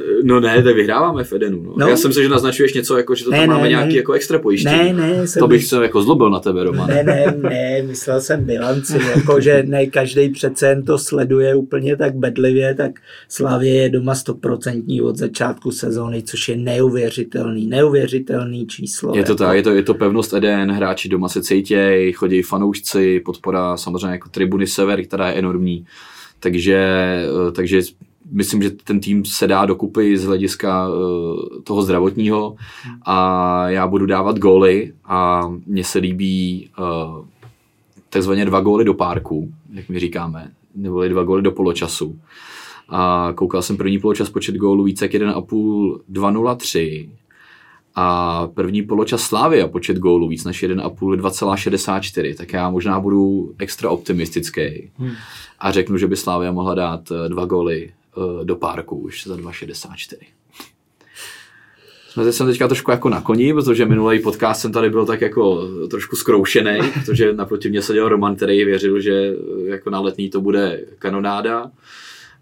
[0.24, 1.64] no ne, tak vyhráváme v Edenu.
[1.64, 1.74] No.
[1.78, 1.88] No.
[1.88, 3.70] Já jsem se, že naznačuješ něco, jako, že to ne, tam ne, máme ne.
[3.70, 4.94] nějaký jako extra pojištění.
[4.94, 5.26] Ne, ne.
[5.40, 6.88] To bych se jako zlobil na tebe, Roman.
[6.88, 11.96] Ne, ne, ne, myslel jsem bilanci, jako, že ne každý přece jen to sleduje úplně
[11.96, 12.92] tak bedlivě, tak
[13.30, 18.07] Slavě je doma stoprocentní od začátku sezóny, což je neuvěřitelný, neuvěřitelný
[18.68, 19.16] číslo.
[19.16, 19.44] Je to jako.
[19.44, 24.08] tak, je to, je to pevnost Eden, hráči doma se cítějí, chodí fanoušci, podpora samozřejmě
[24.08, 25.86] jako tribuny Sever, která je enormní.
[26.40, 26.76] Takže,
[27.48, 27.82] eh, takže
[28.32, 30.96] myslím, že ten tým se dá dokupy z hlediska uh,
[31.64, 32.56] toho zdravotního
[33.06, 37.26] a já budu dávat góly a mně se líbí uh,
[38.10, 42.20] takzvaně dva góly do párku, jak my říkáme, nebo dva góly do poločasu.
[42.90, 47.10] A koukal jsem první poločas počet gólů více jak 1,5, 2,03
[48.00, 53.54] a první poločas Slávy a počet gólů víc než 1,5, 2,64, tak já možná budu
[53.60, 55.12] extra optimistický hmm.
[55.60, 59.36] a řeknu, že by Slávia mohla dát eh, dva góly Eh, do párku už za
[59.36, 60.18] 2,64.
[62.10, 65.68] Jsme jsem teďka trošku jako na koni, protože minulý podcast jsem tady byl tak jako
[65.88, 70.42] trošku zkroušený, protože naproti mě seděl Roman, který věřil, že eh, jako na letní to
[70.42, 71.72] bude kanonáda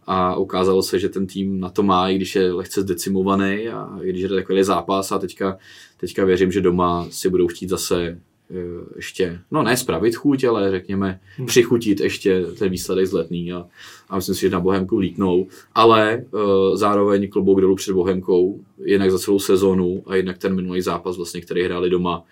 [0.07, 3.99] a ukázalo se, že ten tým na to má, i když je lehce zdecimovaný a
[4.01, 5.57] i když je takový zápas a teďka,
[5.97, 8.17] teďka věřím, že doma si budou chtít zase
[8.51, 11.47] Eh, ještě, no ne spravit chuť, ale řekněme hmm.
[11.47, 13.67] přichutit ještě ten výsledek z letný a,
[14.09, 19.11] a myslím si, že na Bohemku lítnou, ale uh, zároveň klobouk dolů před Bohemkou, jednak
[19.11, 22.23] za celou sezonu a jednak ten minulý zápas, vlastně, který hráli doma,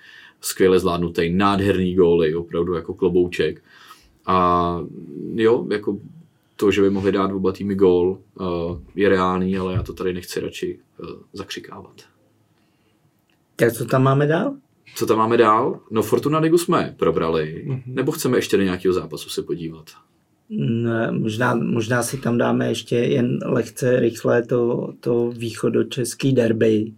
[0.41, 3.63] skvěle zvládnutý, nádherný góly, opravdu jako klobouček.
[4.25, 4.79] A
[5.35, 5.97] jo, jako
[6.55, 10.13] to, že by mohli dát oba týmy gól, uh, je reálný, ale já to tady
[10.13, 12.01] nechci radši uh, zakřikávat.
[13.55, 14.55] Tak co tam máme dál?
[14.95, 15.79] Co tam máme dál?
[15.91, 17.81] No Fortuna Ligu jsme probrali, mm-hmm.
[17.85, 19.85] nebo chceme ještě do nějakého zápasu se podívat?
[20.49, 26.91] Ne, možná, možná si tam dáme ještě jen lehce rychle to, to východočeský derby.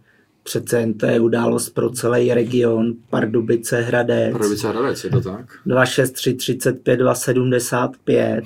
[0.44, 2.94] Přece jen to je událost pro celý region.
[3.10, 4.32] Pardubice, Hradec.
[4.32, 5.60] Pardubice, Hradec, je to tak?
[5.66, 8.44] 263, 35, 275.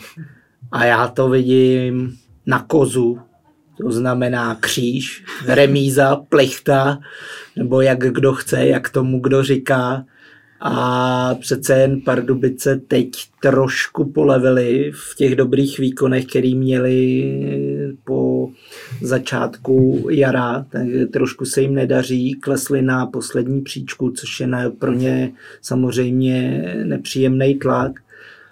[0.71, 3.19] A já to vidím na kozu,
[3.82, 6.99] to znamená kříž, remíza, plechta,
[7.55, 10.05] nebo jak kdo chce, jak tomu kdo říká.
[10.62, 13.10] A přece jen Pardubice teď
[13.41, 17.23] trošku polevili v těch dobrých výkonech, který měli
[18.03, 18.49] po
[19.01, 24.47] začátku jara, tak trošku se jim nedaří, klesli na poslední příčku, což je
[24.79, 27.91] pro ně samozřejmě nepříjemný tlak.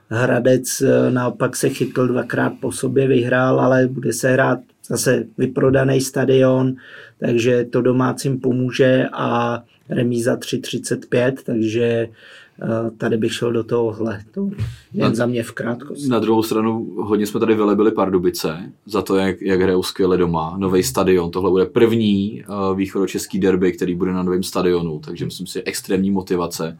[0.09, 6.75] Hradec naopak se chytl dvakrát po sobě, vyhrál, ale bude se hrát zase vyprodaný stadion,
[7.19, 14.21] takže to domácím pomůže a remíza 3,35, takže eh, tady bych šel do tohohle.
[14.31, 14.49] To
[14.93, 16.09] jen na, za mě v krátkosti.
[16.09, 20.55] Na druhou stranu hodně jsme tady vylebili Pardubice za to, jak, jak hrajou skvěle doma.
[20.57, 25.47] Nový stadion, tohle bude první uh, východočeský derby, který bude na novém stadionu, takže myslím
[25.47, 26.77] si extrémní motivace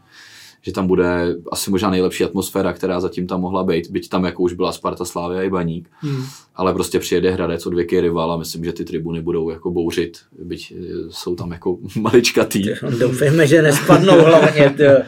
[0.62, 4.42] že tam bude asi možná nejlepší atmosféra, která zatím tam mohla být, byť tam jako
[4.42, 6.24] už byla Sparta, Slávia i Baník, hmm.
[6.54, 10.18] ale prostě přijede Hradec od věky rival a myslím, že ty tribuny budou jako bouřit,
[10.42, 12.64] byť eh, jsou tam jako maličkatý.
[13.00, 14.74] Doufejme, že nespadnou hlavně.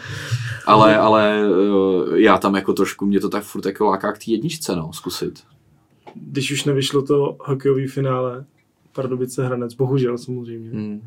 [0.67, 4.31] ale, ale eh, já tam jako trošku, mě to tak furt jako láká k té
[4.31, 5.41] jedničce, no, zkusit.
[6.15, 8.45] Když už nevyšlo to hokejové finále,
[8.93, 11.03] Pardubice Hranec, bohužel samozřejmě, Hmm.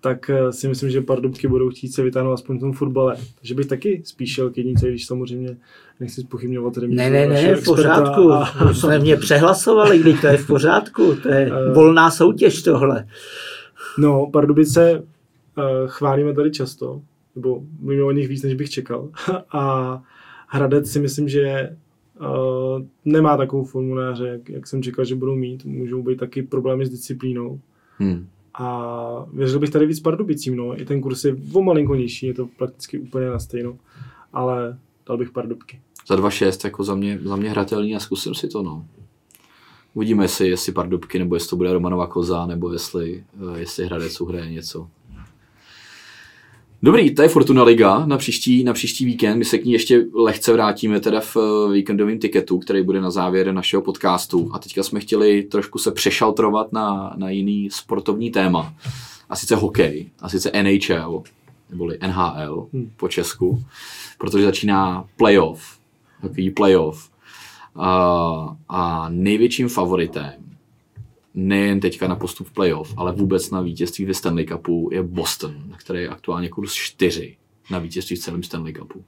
[0.00, 3.16] Tak eh, si myslím, že Pardubky budou chtít se vytáhnout aspoň v tom fotbale.
[3.38, 5.56] Takže bych taky spíš šel k jednice, když samozřejmě
[6.00, 8.32] nechci spochybňovat remízu Ne, ne, ne, v pořádku.
[8.32, 11.14] a- jsme mě přehlasovali, když to je v pořádku.
[11.22, 11.72] To je Eh.
[11.72, 13.06] volná soutěž tohle.
[13.98, 17.02] No, Pardubice uh, chválíme tady často,
[17.36, 19.08] nebo mluvíme o nich víc, než bych čekal.
[19.52, 20.02] A
[20.48, 21.76] Hradec si myslím, že
[22.20, 25.64] uh, nemá takovou formuláře, jak, jak jsem čekal, že budou mít.
[25.64, 27.60] Můžou být taky problémy s disciplínou.
[27.98, 28.26] Hmm.
[28.58, 30.80] A věřil bych tady víc Pardubicím, no.
[30.80, 33.76] I ten kurz je o malinko nižší, je to prakticky úplně na stejno.
[34.32, 35.80] Ale dal bych Pardubky.
[36.08, 38.86] Za 2,6 jako za mě, za mě hratelný a zkusím si to, no.
[39.94, 44.20] Uvidíme, jestli, jestli Pardubky, nebo jestli to bude Romanova koza, nebo jestli, eh, jestli Hradec
[44.20, 44.88] uhraje něco.
[46.82, 49.38] Dobrý, to je Fortuna Liga na příští, na příští víkend.
[49.38, 53.10] My se k ní ještě lehce vrátíme teda v eh, víkendovém tiketu, který bude na
[53.10, 54.50] závěr našeho podcastu.
[54.52, 58.74] A teďka jsme chtěli trošku se přešaltrovat na, na jiný sportovní téma.
[59.28, 61.22] A sice hokej, a sice NHL,
[61.70, 62.90] neboli NHL Hmm.
[62.96, 63.64] po Česku,
[64.18, 65.78] protože začíná playoff,
[66.22, 67.10] takový playoff.
[67.76, 70.32] A, a největším favoritem,
[71.34, 75.74] nejen teďka na postup v playoff, ale vůbec na vítězství ve Stanley Cupu je Boston,
[75.76, 77.36] který je aktuálně kurz 4
[77.70, 79.04] na vítězství v celém Stanley Cupu.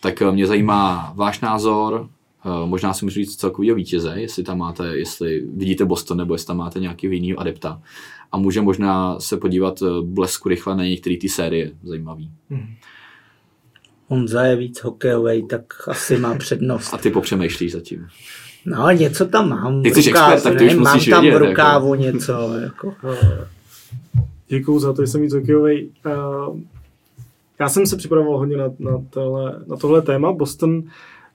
[0.00, 2.08] Tak eh, mě zajímá váš názor,
[2.44, 6.46] eh, možná si můžu říct celkovýho vítěze, jestli tam máte, jestli vidíte Boston, nebo jestli
[6.46, 7.82] tam máte nějaký jiného adepta.
[8.32, 12.30] A může možná se podívat eh, blesku rychle na některé ty série zajímavý.
[14.06, 16.94] Honza je víc hokejový, tak asi má přednost.
[16.94, 18.08] A ty popřemýšlíš zatím.
[18.68, 19.82] No, něco tam mám.
[19.82, 20.70] Ty jsi rukávu, expert, tak ty ne?
[20.70, 21.48] už Mám musíš tam vědět, v jako.
[21.48, 22.54] rukávu něco.
[22.62, 22.94] Jako.
[24.48, 25.90] Děkuju za to, že jsem víc hokejový.
[26.06, 26.58] Uh,
[27.60, 30.32] já jsem se připravoval hodně na, na, tohle, na tohle téma.
[30.32, 30.82] Boston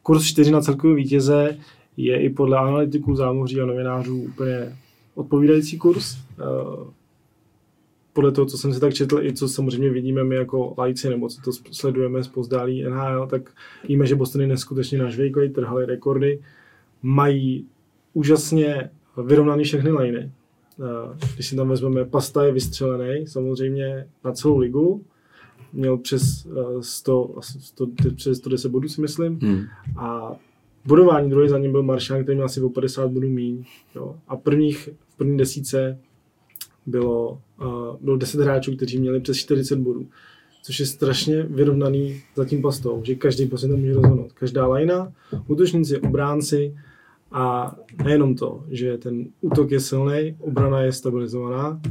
[0.03, 1.57] kurz 4 na celkový vítěze
[1.97, 4.77] je i podle analytiků, zámoří a novinářů úplně
[5.15, 6.17] odpovídající kurz.
[6.39, 6.87] Uh,
[8.13, 11.29] podle toho, co jsem si tak četl, i co samozřejmě vidíme my jako lajci, nebo
[11.29, 13.49] co to sledujeme z pozdálí NHL, tak
[13.87, 16.39] víme, že Boston je neskutečně nažvejkový, trhali rekordy,
[17.03, 17.65] mají
[18.13, 18.89] úžasně
[19.25, 20.31] vyrovnaný všechny liny.
[20.79, 25.03] Eh, Když si tam vezmeme, Pasta je vystřelený, samozřejmě na celou ligu,
[25.73, 29.61] měl přes eh, 100, asi 100, přes 110 bodů si myslím, Hmm.
[29.97, 30.35] a
[30.85, 33.63] bodování druhý za ním byl Maršán, který měl asi o 50 bodů míň.
[33.95, 34.15] Jo.
[34.27, 35.99] A prvních, v první desíce
[36.85, 40.07] bylo, uh, bylo 10 hráčů, kteří měli přes 40 bodů.
[40.63, 44.31] Což je strašně vyrovnaný za tím pastou, že každý prostě to může rozhodnout.
[44.33, 45.13] Každá lajna,
[45.47, 46.75] útočníci, obránci
[47.33, 51.81] a nejenom to, že ten útok je silný, obrana je stabilizovaná,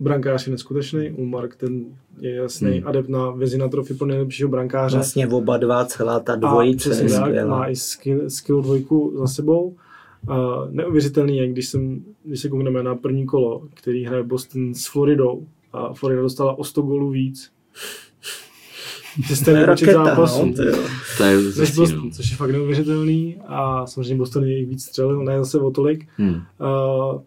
[0.00, 1.84] brankář je neskutečný, Ulmark ten
[2.20, 2.88] je jasný Hmm.
[2.88, 4.96] adept na Vezina trofy pro nejlepšího brankáře.
[4.96, 9.14] Vlastně oba dva, celá ta A dvojice přesně je tak, má i skill, skill dvojku
[9.18, 9.76] za sebou.
[10.28, 10.34] Uh,
[10.70, 15.46] neuvěřitelný je, když, jsem, když se koukneme na první kolo, který hraje Boston s Floridou
[15.72, 17.50] a Florida dostala o 100 gólů víc.
[19.16, 20.46] Že To je stejný počet raketa, zápasů.
[20.46, 20.52] no,
[21.18, 22.10] to je než zjistí, Boston, no.
[22.10, 26.08] což je fakt neuvěřitelný a samozřejmě Boston je jich víc střelil, ne zase o tolik.
[26.16, 26.34] Hmm.
[26.34, 27.20] Uh,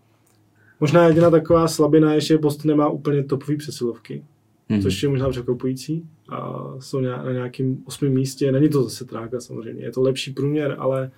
[0.79, 4.23] možná jediná taková slabina je, že Boston nemá úplně topový přesilovky
[4.69, 4.81] Hmm.
[4.81, 6.03] což je možná překvapující.
[6.29, 8.51] A jsou na nějakém osmém místě.
[8.51, 11.11] Není to zase tráka samozřejmě, je to lepší průměr, ale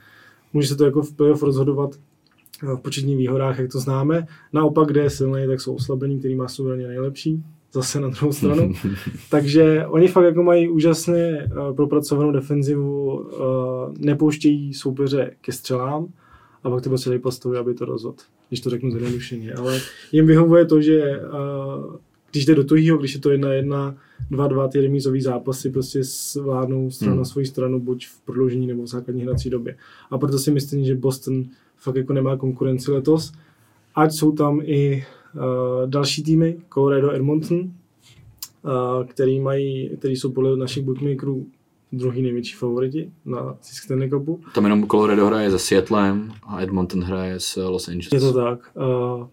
[0.54, 1.90] může se to jako v playoff rozhodovat
[2.64, 4.28] eh, v početních výhodách, jak to známe.
[4.54, 7.44] Naopak, kde je silný, tak jsou oslabení, který má suverénně nejlepší.
[7.74, 8.74] Zase na druhou stranu.
[9.30, 13.30] Takže oni fakt jako mají úžasně uh, propracovanou defenzivu, uh,
[13.98, 16.08] nepouštějí soupeře ke střelám
[16.64, 18.18] a pak to prostě dají postavy, aby to rozhodl.
[18.50, 19.54] Když to řeknu zjednodušeně.
[19.54, 19.80] Ale
[20.12, 21.96] jim vyhovuje to, že uh,
[22.32, 23.96] když jde do tuhýho, když je to jedna jedna,
[24.32, 27.20] dva, dva ty remízový zápasy prostě zvládnou stranu Hmm.
[27.20, 29.78] na svoji stranu, buď v prodloužení nebo v základní hrací době.
[30.12, 31.44] A proto si myslím, že Boston
[31.78, 33.32] fakt jako nemá konkurenci letos.
[33.96, 35.06] Ať jsou tam i
[35.86, 37.72] další týmy, Colorado, Edmonton, uh,
[39.08, 41.46] který, mají, který jsou podle našich bookmakerů
[41.92, 44.40] druhý největší favoriti na zisk Stanley Cupu.
[44.56, 48.12] Tam jenom Colorado hraje se Seattlem a Edmonton hraje s Los Angeles.
[48.14, 48.60] Je to tak.
[48.76, 49.28] Uh,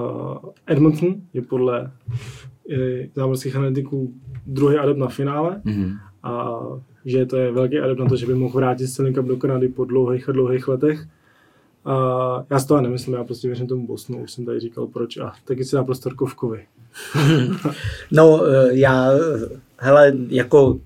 [0.00, 2.76] uh, Edmonton je podle uh,
[3.14, 4.14] zámořských analytiků
[4.46, 5.96] druhý adept na finále Mhm.
[6.22, 6.58] a
[7.04, 9.68] že to je velký adept na to, že by mohl vrátit Stanley Cup do Kanady
[9.68, 11.06] po dlouhých a dlouhých letech.
[11.84, 14.86] A já si to ale nemyslím, já prostě věřím tomu Bostonu, už jsem tady říkal
[14.86, 16.66] proč a taky si dá prostor Kovkovi.
[18.10, 19.10] No, eh, já,
[19.76, 20.80] hele, jako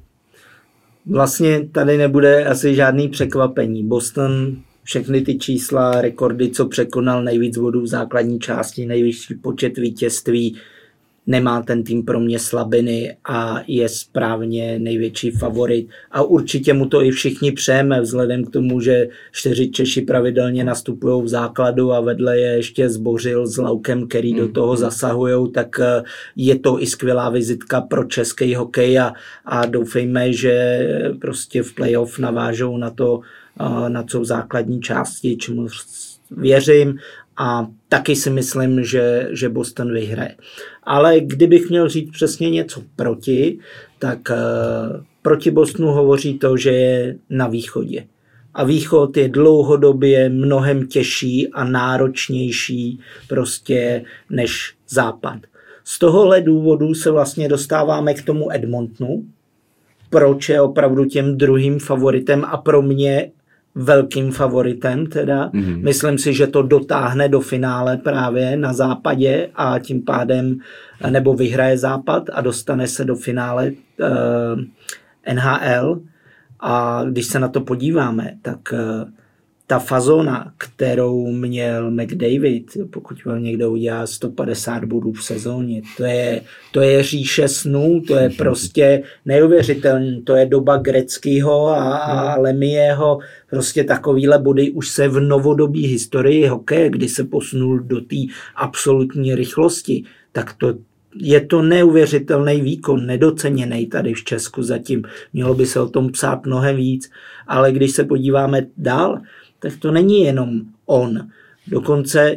[1.06, 3.86] vlastně tady nebude asi žádný překvapení.
[3.86, 10.56] Boston, všechny ty čísla, rekordy, co překonal nejvíc bodů v základní části, nejvyšší počet vítězství,
[11.26, 15.88] nemá ten tým pro mě slabiny a je správně největší favorit.
[16.10, 21.22] A určitě mu to i všichni přejeme, vzhledem k tomu, že čtyři Češi pravidelně nastupují
[21.22, 26.02] v základu a vedle je ještě zbořil s Laukem, který do toho zasahují, tak eh,
[26.36, 29.12] je to i skvělá vizitka pro český hokej a,
[29.44, 30.78] a doufejme, že
[31.20, 33.20] prostě v playoff navážou na to,
[33.60, 35.66] eh, na co základní části, čemu
[36.30, 36.98] věřím
[37.36, 40.34] a taky si myslím, že, že Boston vyhraje.
[40.86, 43.58] Ale kdybych měl říct přesně něco proti,
[43.98, 48.06] tak uh, proti Bostonu hovoří to, že je na východě.
[48.54, 55.38] A východ je dlouhodobě mnohem těžší a náročnější prostě než západ.
[55.84, 59.24] Z tohohle důvodu se vlastně dostáváme k tomu Edmontonu,
[60.10, 63.30] proč je opravdu těm druhým favoritem a pro mě
[63.74, 65.50] velkým favoritem teda.
[65.50, 65.82] Mm-hmm.
[65.82, 70.58] Myslím si, že to dotáhne do finále právě na západě a tím pádem
[71.10, 76.00] nebo vyhraje západ a dostane se do finále eh, NHL.
[76.60, 78.78] A když se na to podíváme, tak uh,
[79.66, 86.40] ta fazona, kterou měl McDavid, pokud vám někdo udělá 150 bodů v sezóně, to je,
[86.72, 90.20] to je říše snů, to je prostě neuvěřitelné.
[90.24, 93.18] To je doba Greckého a, a Lemieho,
[93.50, 98.16] prostě takovýhle body už se v novodobí historii hokeje, kdy se posunul do té
[98.56, 100.74] absolutní rychlosti, tak to,
[101.16, 105.02] je to neuvěřitelný výkon, nedoceněný tady v Česku zatím.
[105.32, 107.10] Mělo by se o tom psát mnohem víc,
[107.46, 109.20] ale když se podíváme dál,
[109.64, 111.28] tak to není jenom on.
[111.66, 112.36] Dokonce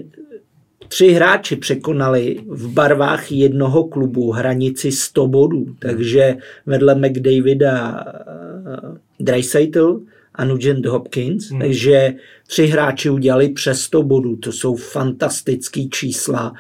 [0.87, 10.01] tři hráči překonali v barvách jednoho klubu hranici 100 bodů, takže vedle McDavida uh, Dreisaitl
[10.35, 11.59] a Nugent Hopkins, hmm.
[11.59, 12.13] takže
[12.47, 16.53] tři hráči udělali přes 100 bodů, to jsou fantastické čísla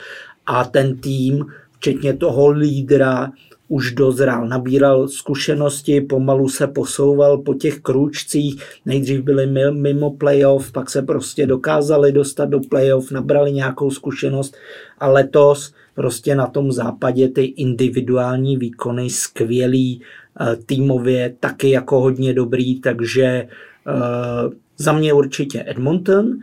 [0.45, 1.45] a ten tým,
[1.77, 3.31] včetně toho lídra,
[3.67, 10.89] už dozrál, nabíral zkušenosti, pomalu se posouval po těch krůčcích, nejdřív byli mimo playoff, pak
[10.89, 14.57] se prostě dokázali dostat do playoff, nabrali nějakou zkušenost
[14.99, 22.33] a letos prostě na tom západě ty individuální výkony skvělý, eh, týmově taky jako hodně
[22.33, 23.47] dobrý, takže
[23.87, 26.37] uh, za mě určitě Edmonton.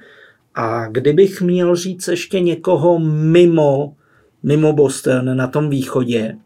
[0.55, 3.97] A kdybych měl říct ještě někoho mimo,
[4.43, 6.37] mimo Boston na tom východě,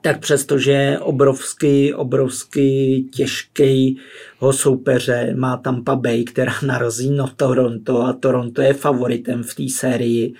[0.00, 3.98] tak přestože je obrovský, obrovský těžký
[4.38, 9.68] ho soupeře má Tampa Bay, která narazí na Toronto a Toronto je favoritem v té
[9.68, 10.34] sérii,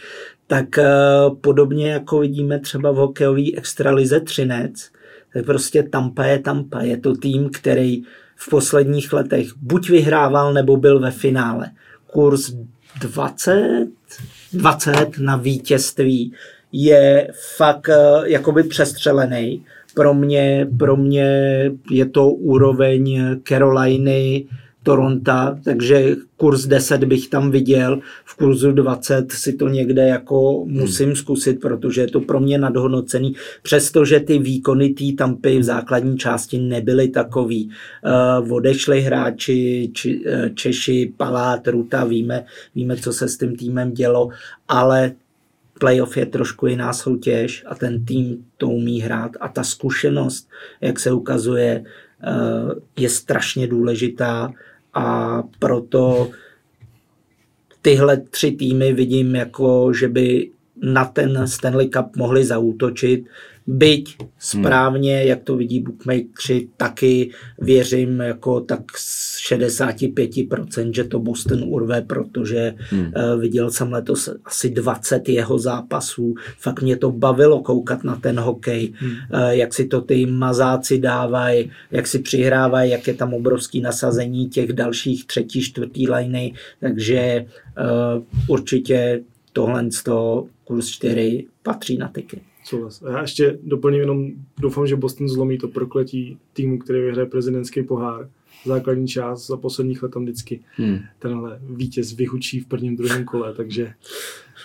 [0.47, 0.87] tak eh,
[1.41, 4.91] podobně jako vidíme třeba v hokejové extralize Třinec,
[5.33, 6.81] tak prostě Tampa je Tampa.
[6.81, 8.03] Je to tým, který
[8.37, 11.71] v posledních letech buď vyhrával, nebo byl ve finále.
[12.07, 12.53] Kurs
[13.01, 13.89] 20,
[14.53, 16.33] 20 na vítězství
[16.73, 19.65] je fakt eh, jakoby přestřelený.
[19.95, 21.27] Pro mě, pro mě
[21.91, 24.47] je to úroveň Caroliny,
[24.83, 31.07] Toronto, takže kurz 10 bych tam viděl, v kurzu 20 si to někde jako musím
[31.07, 31.17] hmm.
[31.17, 36.59] zkusit, protože je to pro mě nadhodnocený, přestože ty výkony té tampy v základní části
[36.59, 37.71] nebyly takový.
[38.41, 42.45] Uh, odešli hráči, či, uh, Češi, Palát, Ruta, víme,
[42.75, 44.29] víme, co se s tím týmem dělo,
[44.69, 45.13] ale
[45.81, 49.31] playoff je trošku jiná soutěž a ten tým to umí hrát.
[49.41, 50.49] A ta zkušenost,
[50.81, 52.31] jak se ukazuje, eh,
[52.97, 54.53] je strašně důležitá.
[54.95, 56.31] A proto
[57.83, 60.51] tyhle tři týmy vidím jako, že by
[60.83, 63.27] na ten Stanley Cup mohli zaútočit.
[63.67, 68.83] Byť správně, jak to vidí bookmakeri, taky věřím jako tak
[69.49, 73.01] 65%, že to Boston urve, protože hmm.
[73.01, 76.35] uh, viděl jsem letos asi 20 jeho zápasů.
[76.59, 79.11] Fakt mě to bavilo koukat na ten hokej, hmm.
[79.11, 84.49] uh, jak si to ty mazáci dávají, jak si přihrávají, jak je tam obrovský nasazení
[84.49, 87.47] těch dalších třetí, čtvrtý liney, takže
[88.17, 89.23] uh, určitě
[89.53, 92.41] tohle z toho kurz 4 patří na tyky.
[92.65, 93.03] Souhlas.
[93.03, 94.31] A já ještě doplním jenom,
[94.61, 98.29] doufám, že Boston zlomí to prokletí týmu, který vyhraje prezidentský pohár.
[98.65, 100.99] Základní část za posledních let tam vždycky hmm.
[101.19, 103.93] tenhle vítěz vyhučí v prvním, druhém kole, takže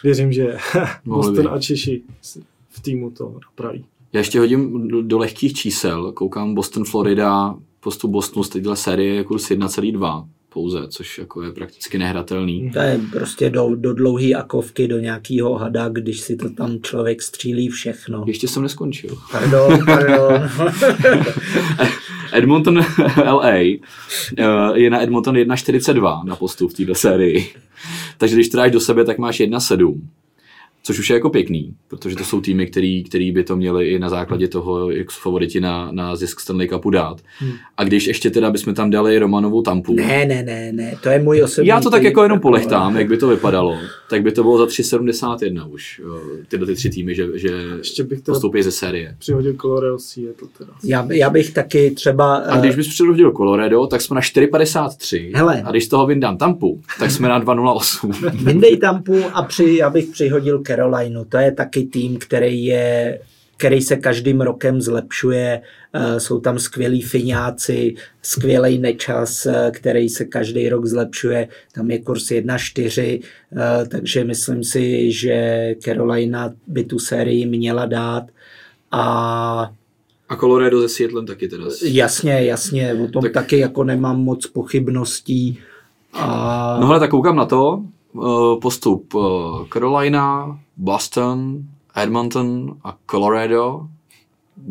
[0.04, 0.58] věřím, že
[1.06, 2.02] Boston a Češi
[2.70, 3.86] v týmu to napraví.
[4.14, 6.12] Já ještě hodím do, lehkých čísel.
[6.12, 11.52] Koukám Boston, Florida, postup Bostonu z téhle série je kurz 1,2 pouze, což jako je
[11.52, 12.72] prakticky nehratelný.
[12.72, 17.22] To je prostě do, do dlouhý akovky, do nějakého hada, když si to tam člověk
[17.22, 18.24] střílí všechno.
[18.28, 19.18] Ještě jsem neskončil.
[19.32, 20.50] Pardon, pardon.
[22.38, 22.80] Edmonton
[23.26, 23.80] LA eh,
[24.74, 27.54] je na Edmonton 1,42 na postup v této sérii.
[28.18, 30.02] Takže když to do sebe, tak máš 1,7
[30.86, 34.00] Což už je jako pěkný, protože to jsou týmy, který, který by to měli i
[34.00, 37.22] na základě toho, jak jsou favoriti na, na zisk Stanley Cupu dát.
[37.40, 37.52] Hmm.
[37.78, 39.94] A když ještě teda bychom tam dali Romanovou tampu.
[39.94, 41.68] Ne, ne, ne, ne, to je můj osobní.
[41.68, 43.78] Já to tak jako jenom polechtám, jak by to vypadalo.
[44.10, 46.02] Tak by to bylo za 3,71 už,
[46.48, 49.16] tyhle ty tři týmy, že, že ještě bych postoupí ze série.
[49.20, 50.74] Přihodil Colorado je to teda.
[50.84, 52.36] Já, já bych taky třeba...
[52.36, 55.32] A když bys přihodil Colorado, tak jsme na 4,53.
[55.36, 55.64] Hele.
[55.66, 58.32] A když z toho vyndám tampu, tak jsme na 2,08.
[58.44, 61.26] Vyndej tampu a při, já bych přihodil Carolinu.
[61.26, 63.20] To je taky tým, který je
[63.58, 65.62] který se každým rokem zlepšuje.
[65.94, 71.48] Eh, jsou tam skvělí fináci, skvělý nečas, eh, který se každý rok zlepšuje.
[71.74, 73.22] Tam je kurz 1-4,
[73.58, 78.24] eh, takže myslím si, že Carolina by tu sérii měla dát.
[78.92, 79.72] A
[80.30, 81.66] a Colorado se Seattlem taky teda.
[81.84, 83.32] Jasně, jasně, o tom tak...
[83.34, 85.60] taky jako nemám moc pochybností.
[86.14, 86.78] A...
[86.82, 87.84] No hele, tak koukám na to.
[88.62, 89.14] Postup
[89.74, 91.64] Carolina, Boston,
[91.96, 93.88] Edmonton a Colorado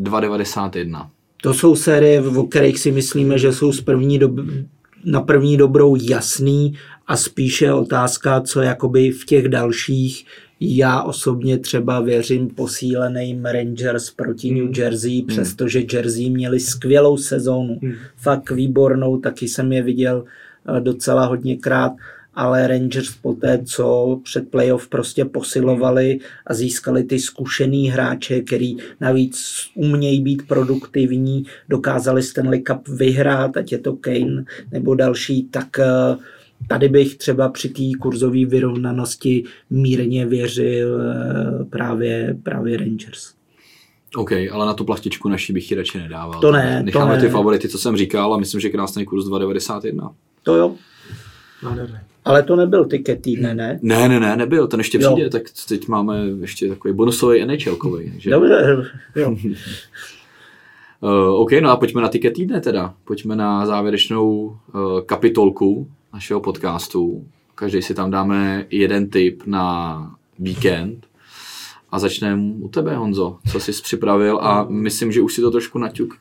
[0.00, 1.08] 2,91.
[1.42, 4.66] To jsou série, o kterých si myslíme, že jsou z první dob-
[5.04, 6.74] na první dobrou jasný
[7.06, 10.26] a spíše otázka, co jakoby v těch dalších
[10.60, 14.74] já osobně třeba věřím posíleným Rangers proti New hmm.
[14.76, 15.26] Jersey, hmm.
[15.26, 17.94] přestože Jersey měli skvělou sezónu, hmm.
[18.16, 20.24] fakt výbornou, taky jsem je viděl
[20.76, 21.92] eh, docela hodněkrát
[22.36, 28.76] ale Rangers po té, co před playoff prostě posilovali a získali ty zkušený hráče, který
[29.00, 35.78] navíc umějí být produktivní, dokázali Stanley Cup vyhrát, ať je to Kane nebo další, tak
[35.78, 36.16] eh,
[36.68, 43.34] tady bych třeba při té kurzové vyrovnanosti mírně věřil eh, právě, právě Rangers.
[44.16, 46.40] OK, ale na tu plachtičku naší bych ji radši nedával.
[46.40, 47.22] To ne, Necháme to ne.
[47.22, 50.14] ty favority, co jsem říkal a myslím, že krásný kurz 2,91.
[50.42, 50.74] To jo.
[51.62, 51.98] Nádherný.
[52.24, 53.78] Ale to nebyl tiket týdne, ne?
[53.82, 55.30] Ne, ne, ne, nebyl, ten ještě přijde, jo.
[55.30, 58.12] tak teď máme ještě takový bonusový NHLkový.
[58.18, 58.30] Že?
[58.30, 58.76] Dobře,
[59.16, 59.36] jo.
[61.00, 61.10] uh,
[61.40, 62.94] OK, no a pojďme na tiket týdne teda.
[63.04, 67.24] Pojďme na závěrečnou uh, kapitolku našeho podcastu.
[67.54, 71.06] Každý si tam dáme jeden tip na víkend.
[71.90, 73.38] A začneme u tebe, Honzo.
[73.52, 76.14] Co jsi připravil a myslím, že už si to trošku naťuk.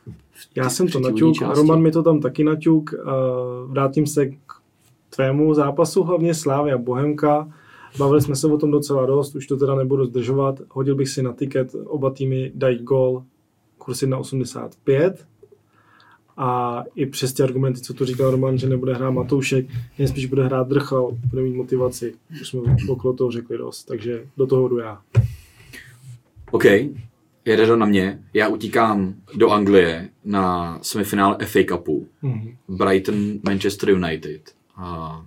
[0.56, 2.94] Já jsem to naťuk, Roman mi to tam taky naťuk.
[3.68, 4.53] Vrátím se k
[5.16, 7.54] tvému zápasu, hlavně Slávy a Bohemka.
[7.98, 10.60] Bavili jsme se o tom docela dost, už to teda nebudu zdržovat.
[10.70, 13.24] Hodil bych si na tiket, oba týmy dají gol,
[13.78, 15.14] kurz 1,85.
[16.38, 19.66] A i přes ty argumenty, co tu říkal Roman, že nebude hrát Matoušek,
[19.98, 22.14] jen spíš bude hrát Drchal, bude mít motivaci.
[22.42, 25.02] Už jsme okolo toho řekli dost, takže do toho jdu já.
[26.52, 26.66] OK,
[27.46, 28.20] jede to na mě.
[28.34, 32.08] Já utíkám do Anglie na semifinále FA Cupu.
[32.24, 32.56] Mm-hmm.
[32.68, 34.42] Brighton, Manchester United.
[34.76, 35.22] A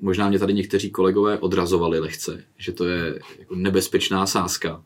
[0.00, 4.82] možná mě tady někteří kolegové odrazovali lehce, že to je jako nebezpečná sázka.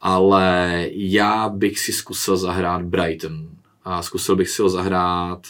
[0.00, 3.48] Ale já bych si zkusil zahrát Brighton
[3.84, 5.46] a zkusil bych si ho zahrát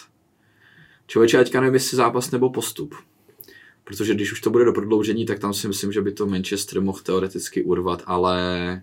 [1.06, 2.94] člověče, aťka nevím, jestli zápas nebo postup.
[3.84, 6.80] Protože když už to bude do prodloužení, tak tam si myslím, že by to Manchester
[6.80, 8.82] mohl teoreticky urvat, ale...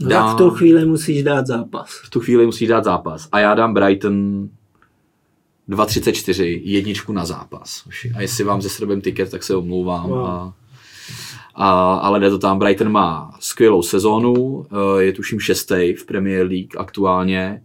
[0.00, 0.34] No dám...
[0.34, 2.00] v tu chvíli musíš dát zápas.
[2.04, 3.28] V tu chvíli musíš dát zápas.
[3.32, 4.48] A já dám Brighton
[5.68, 7.82] 2.34, jedničku na zápas.
[8.14, 10.08] A jestli vám ze srbem tiket, tak se omlouvám.
[10.08, 10.26] Wow.
[10.26, 10.54] A,
[11.54, 12.58] a, ale jde to tam.
[12.58, 17.62] Brighton má skvělou sezónu, eh, je tuším šestý v Premier League aktuálně.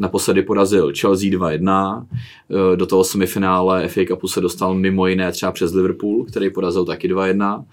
[0.00, 2.06] Naposledy porazil Chelsea 2-1,
[2.50, 6.84] eh, do toho semifinále FA Cupu se dostal mimo jiné třeba přes Liverpool, který porazil
[6.84, 7.64] taky 2-1.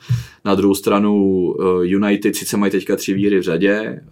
[0.45, 4.03] Na druhou stranu eh, United sice mají teďka tři výhry v řadě, eh,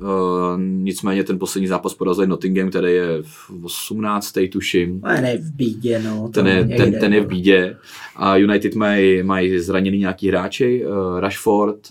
[0.58, 4.50] nicméně ten poslední zápas porazil Nottingham, který je v 18.
[4.52, 5.02] tuším.
[5.02, 6.30] Ten je v bídě, no.
[6.34, 7.78] Ten je, ten, ten je v bídě.
[8.16, 10.86] A United mají, mají zraněný nějaký hráči,
[11.20, 11.90] Rashford,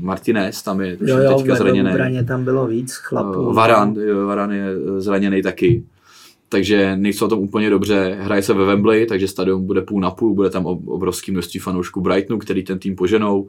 [0.00, 1.90] Martinez, tam je jo, jo, teďka zraněný.
[2.16, 3.52] Jo, tam bylo víc chlapů.
[3.52, 4.64] Varan, Varan je
[4.98, 5.84] zraněný taky.
[6.48, 8.18] Takže nejsou tom úplně dobře.
[8.20, 12.00] Hraje se ve Wembley, takže stadion bude půl na půl, bude tam obrovský množství fanoušků
[12.00, 13.48] Brightonu, který ten tým poženou.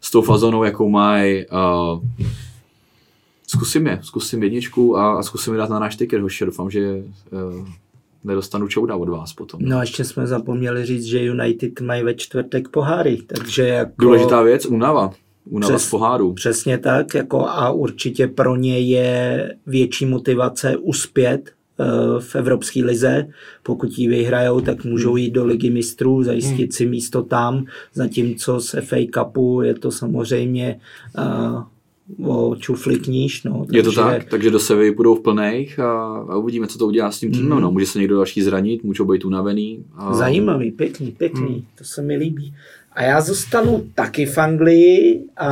[0.00, 1.46] S tou fazónou, jakou mají.
[1.46, 2.02] Uh,
[3.46, 6.44] zkusím je, zkusím jedničku a, a zkusím je dát na náš ticket, hoši.
[6.44, 7.68] Doufám, že uh,
[8.28, 9.60] nedostanu čouda od vás potom.
[9.62, 13.92] No a ještě jsme zapomněli říct, že United mají ve čtvrtek poháry, takže jako...
[13.98, 15.10] Důležitá věc, únava.
[15.50, 16.32] Únava Přes, z poháru.
[16.32, 21.84] Přesně tak, jako a určitě pro ně je větší motivace uspět eh,
[22.20, 23.28] v Evropské lize.
[23.62, 25.18] Pokud ji vyhrajou, tak můžou hmm.
[25.18, 26.72] jít do ligy mistrů, zajistit hmm.
[26.72, 27.64] si místo tam,
[27.94, 30.80] zatímco z FA Cupu je to samozřejmě
[31.18, 31.62] uh,
[32.58, 33.42] čufli kníž.
[33.42, 33.66] No.
[33.72, 35.92] Je to tak, takže do Sevy budou v plných a,
[36.28, 37.58] a uvidíme, co to udělá s tím týmem.
[37.58, 37.62] Mm.
[37.62, 37.70] No.
[37.70, 39.84] Může se někdo další zranit, můžou být unavený.
[39.96, 40.14] A...
[40.14, 41.62] Zajímavý, pěkný, pěkný, mm.
[41.78, 42.54] to se mi líbí.
[42.92, 45.50] A já zůstanu taky v Anglii a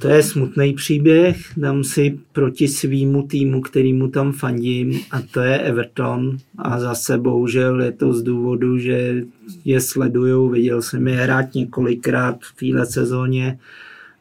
[0.00, 5.58] to je smutný příběh, dám si proti svýmu týmu, kterýmu tam fandím a to je
[5.58, 9.24] Everton a zase bohužel je to z důvodu, že
[9.64, 13.58] je sleduju, viděl jsem je hrát několikrát v téhle sezóně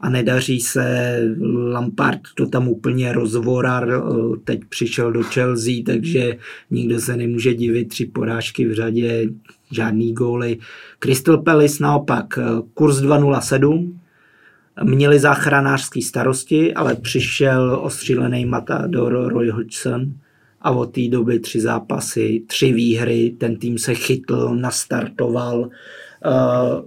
[0.03, 1.17] a nedaří se,
[1.71, 4.03] Lampard to tam úplně rozvorar,
[4.43, 6.37] teď přišel do Chelsea, takže
[6.71, 9.29] nikdo se nemůže divit, tři porážky v řadě,
[9.71, 10.57] žádný góly.
[10.99, 12.39] Crystal Palace naopak
[12.73, 13.99] kurz 207,
[14.83, 20.13] měli záchranářský starosti, ale přišel ostřílený matador Roy Hodgson
[20.61, 26.85] a od té doby tři zápasy, tři výhry, ten tým se chytl, nastartoval, uh,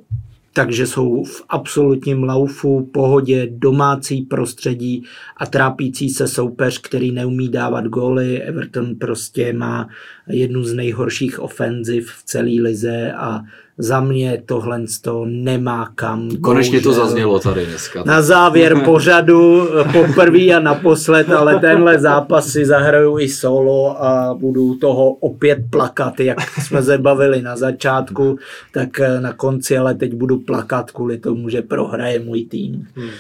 [0.57, 5.05] takže jsou v absolutním laufu, pohodě, domácí prostředí
[5.37, 8.43] a trápící se soupeř, který neumí dávat góly.
[8.43, 9.89] Everton prostě má
[10.29, 13.43] jednu z nejhorších ofenziv v celé lize a
[13.79, 16.31] za mě tohle to nemá kam.
[16.41, 16.93] Konečně bohužel.
[16.93, 18.03] to zaznělo tady dneska.
[18.07, 24.75] Na závěr pořadu, poprvý a naposled, ale tenhle zápas si zahraju i solo a budu
[24.75, 28.39] toho opět plakat, jak jsme se bavili na začátku,
[28.73, 32.87] tak na konci, ale teď budu plakat kvůli tomu, že prohraje můj tým.
[32.97, 33.11] Hmm.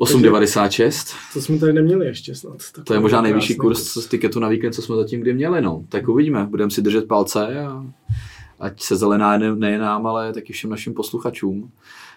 [0.00, 1.14] 8,96.
[1.32, 2.56] To jsme tady neměli ještě snad.
[2.84, 5.60] To je možná nejvyšší kurz z tiketu na víkend, co jsme zatím kdy měli.
[5.62, 5.84] No.
[5.88, 7.86] Tak uvidíme, budeme si držet palce a
[8.60, 11.70] ať se zelená nejen nám, ale taky všem našim posluchačům.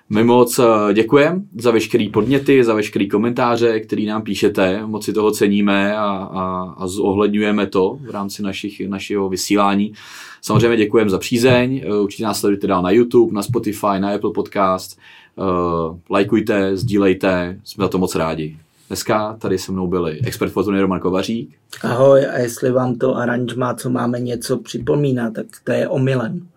[0.10, 5.14] My moc eh, děkujeme za veškerý podněty, za veškerý komentáře, který nám píšete, moc si
[5.14, 9.94] toho ceníme a, a, a zohledňujeme to v rámci našich, našeho vysílání.
[10.42, 14.32] Samozřejmě děkujeme za přízeň, eh, určitě nás sledujte dál na YouTube, na Spotify, na Apple
[14.32, 15.00] Podcast,
[15.36, 18.58] uh, lajkujte, sdílejte, jsme za to moc rádi.
[18.92, 21.50] Dneska tady se mnou byli expert Fortuny Roman Kovařík.
[21.84, 26.48] Ahoj, a jestli vám to aranžma, co máme něco připomíná, tak to je omylem.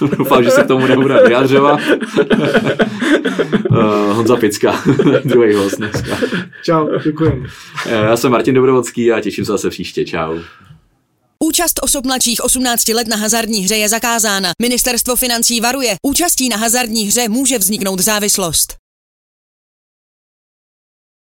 [0.18, 1.80] Doufám, že se k tomu nebude vyjadřovat.
[3.70, 3.76] uh,
[4.16, 4.82] Honza Picka,
[5.24, 6.16] druhý host dneska.
[6.62, 7.46] Čau, děkuji.
[7.88, 10.04] Já jsem Martin Dobrovodský a těším se zase příště.
[10.04, 10.38] Čau.
[11.44, 14.50] Účast osob mladších 18 let na hazardní hře je zakázána.
[14.62, 15.94] Ministerstvo financí varuje.
[16.06, 18.83] Účastí na hazardní hře může vzniknout závislost.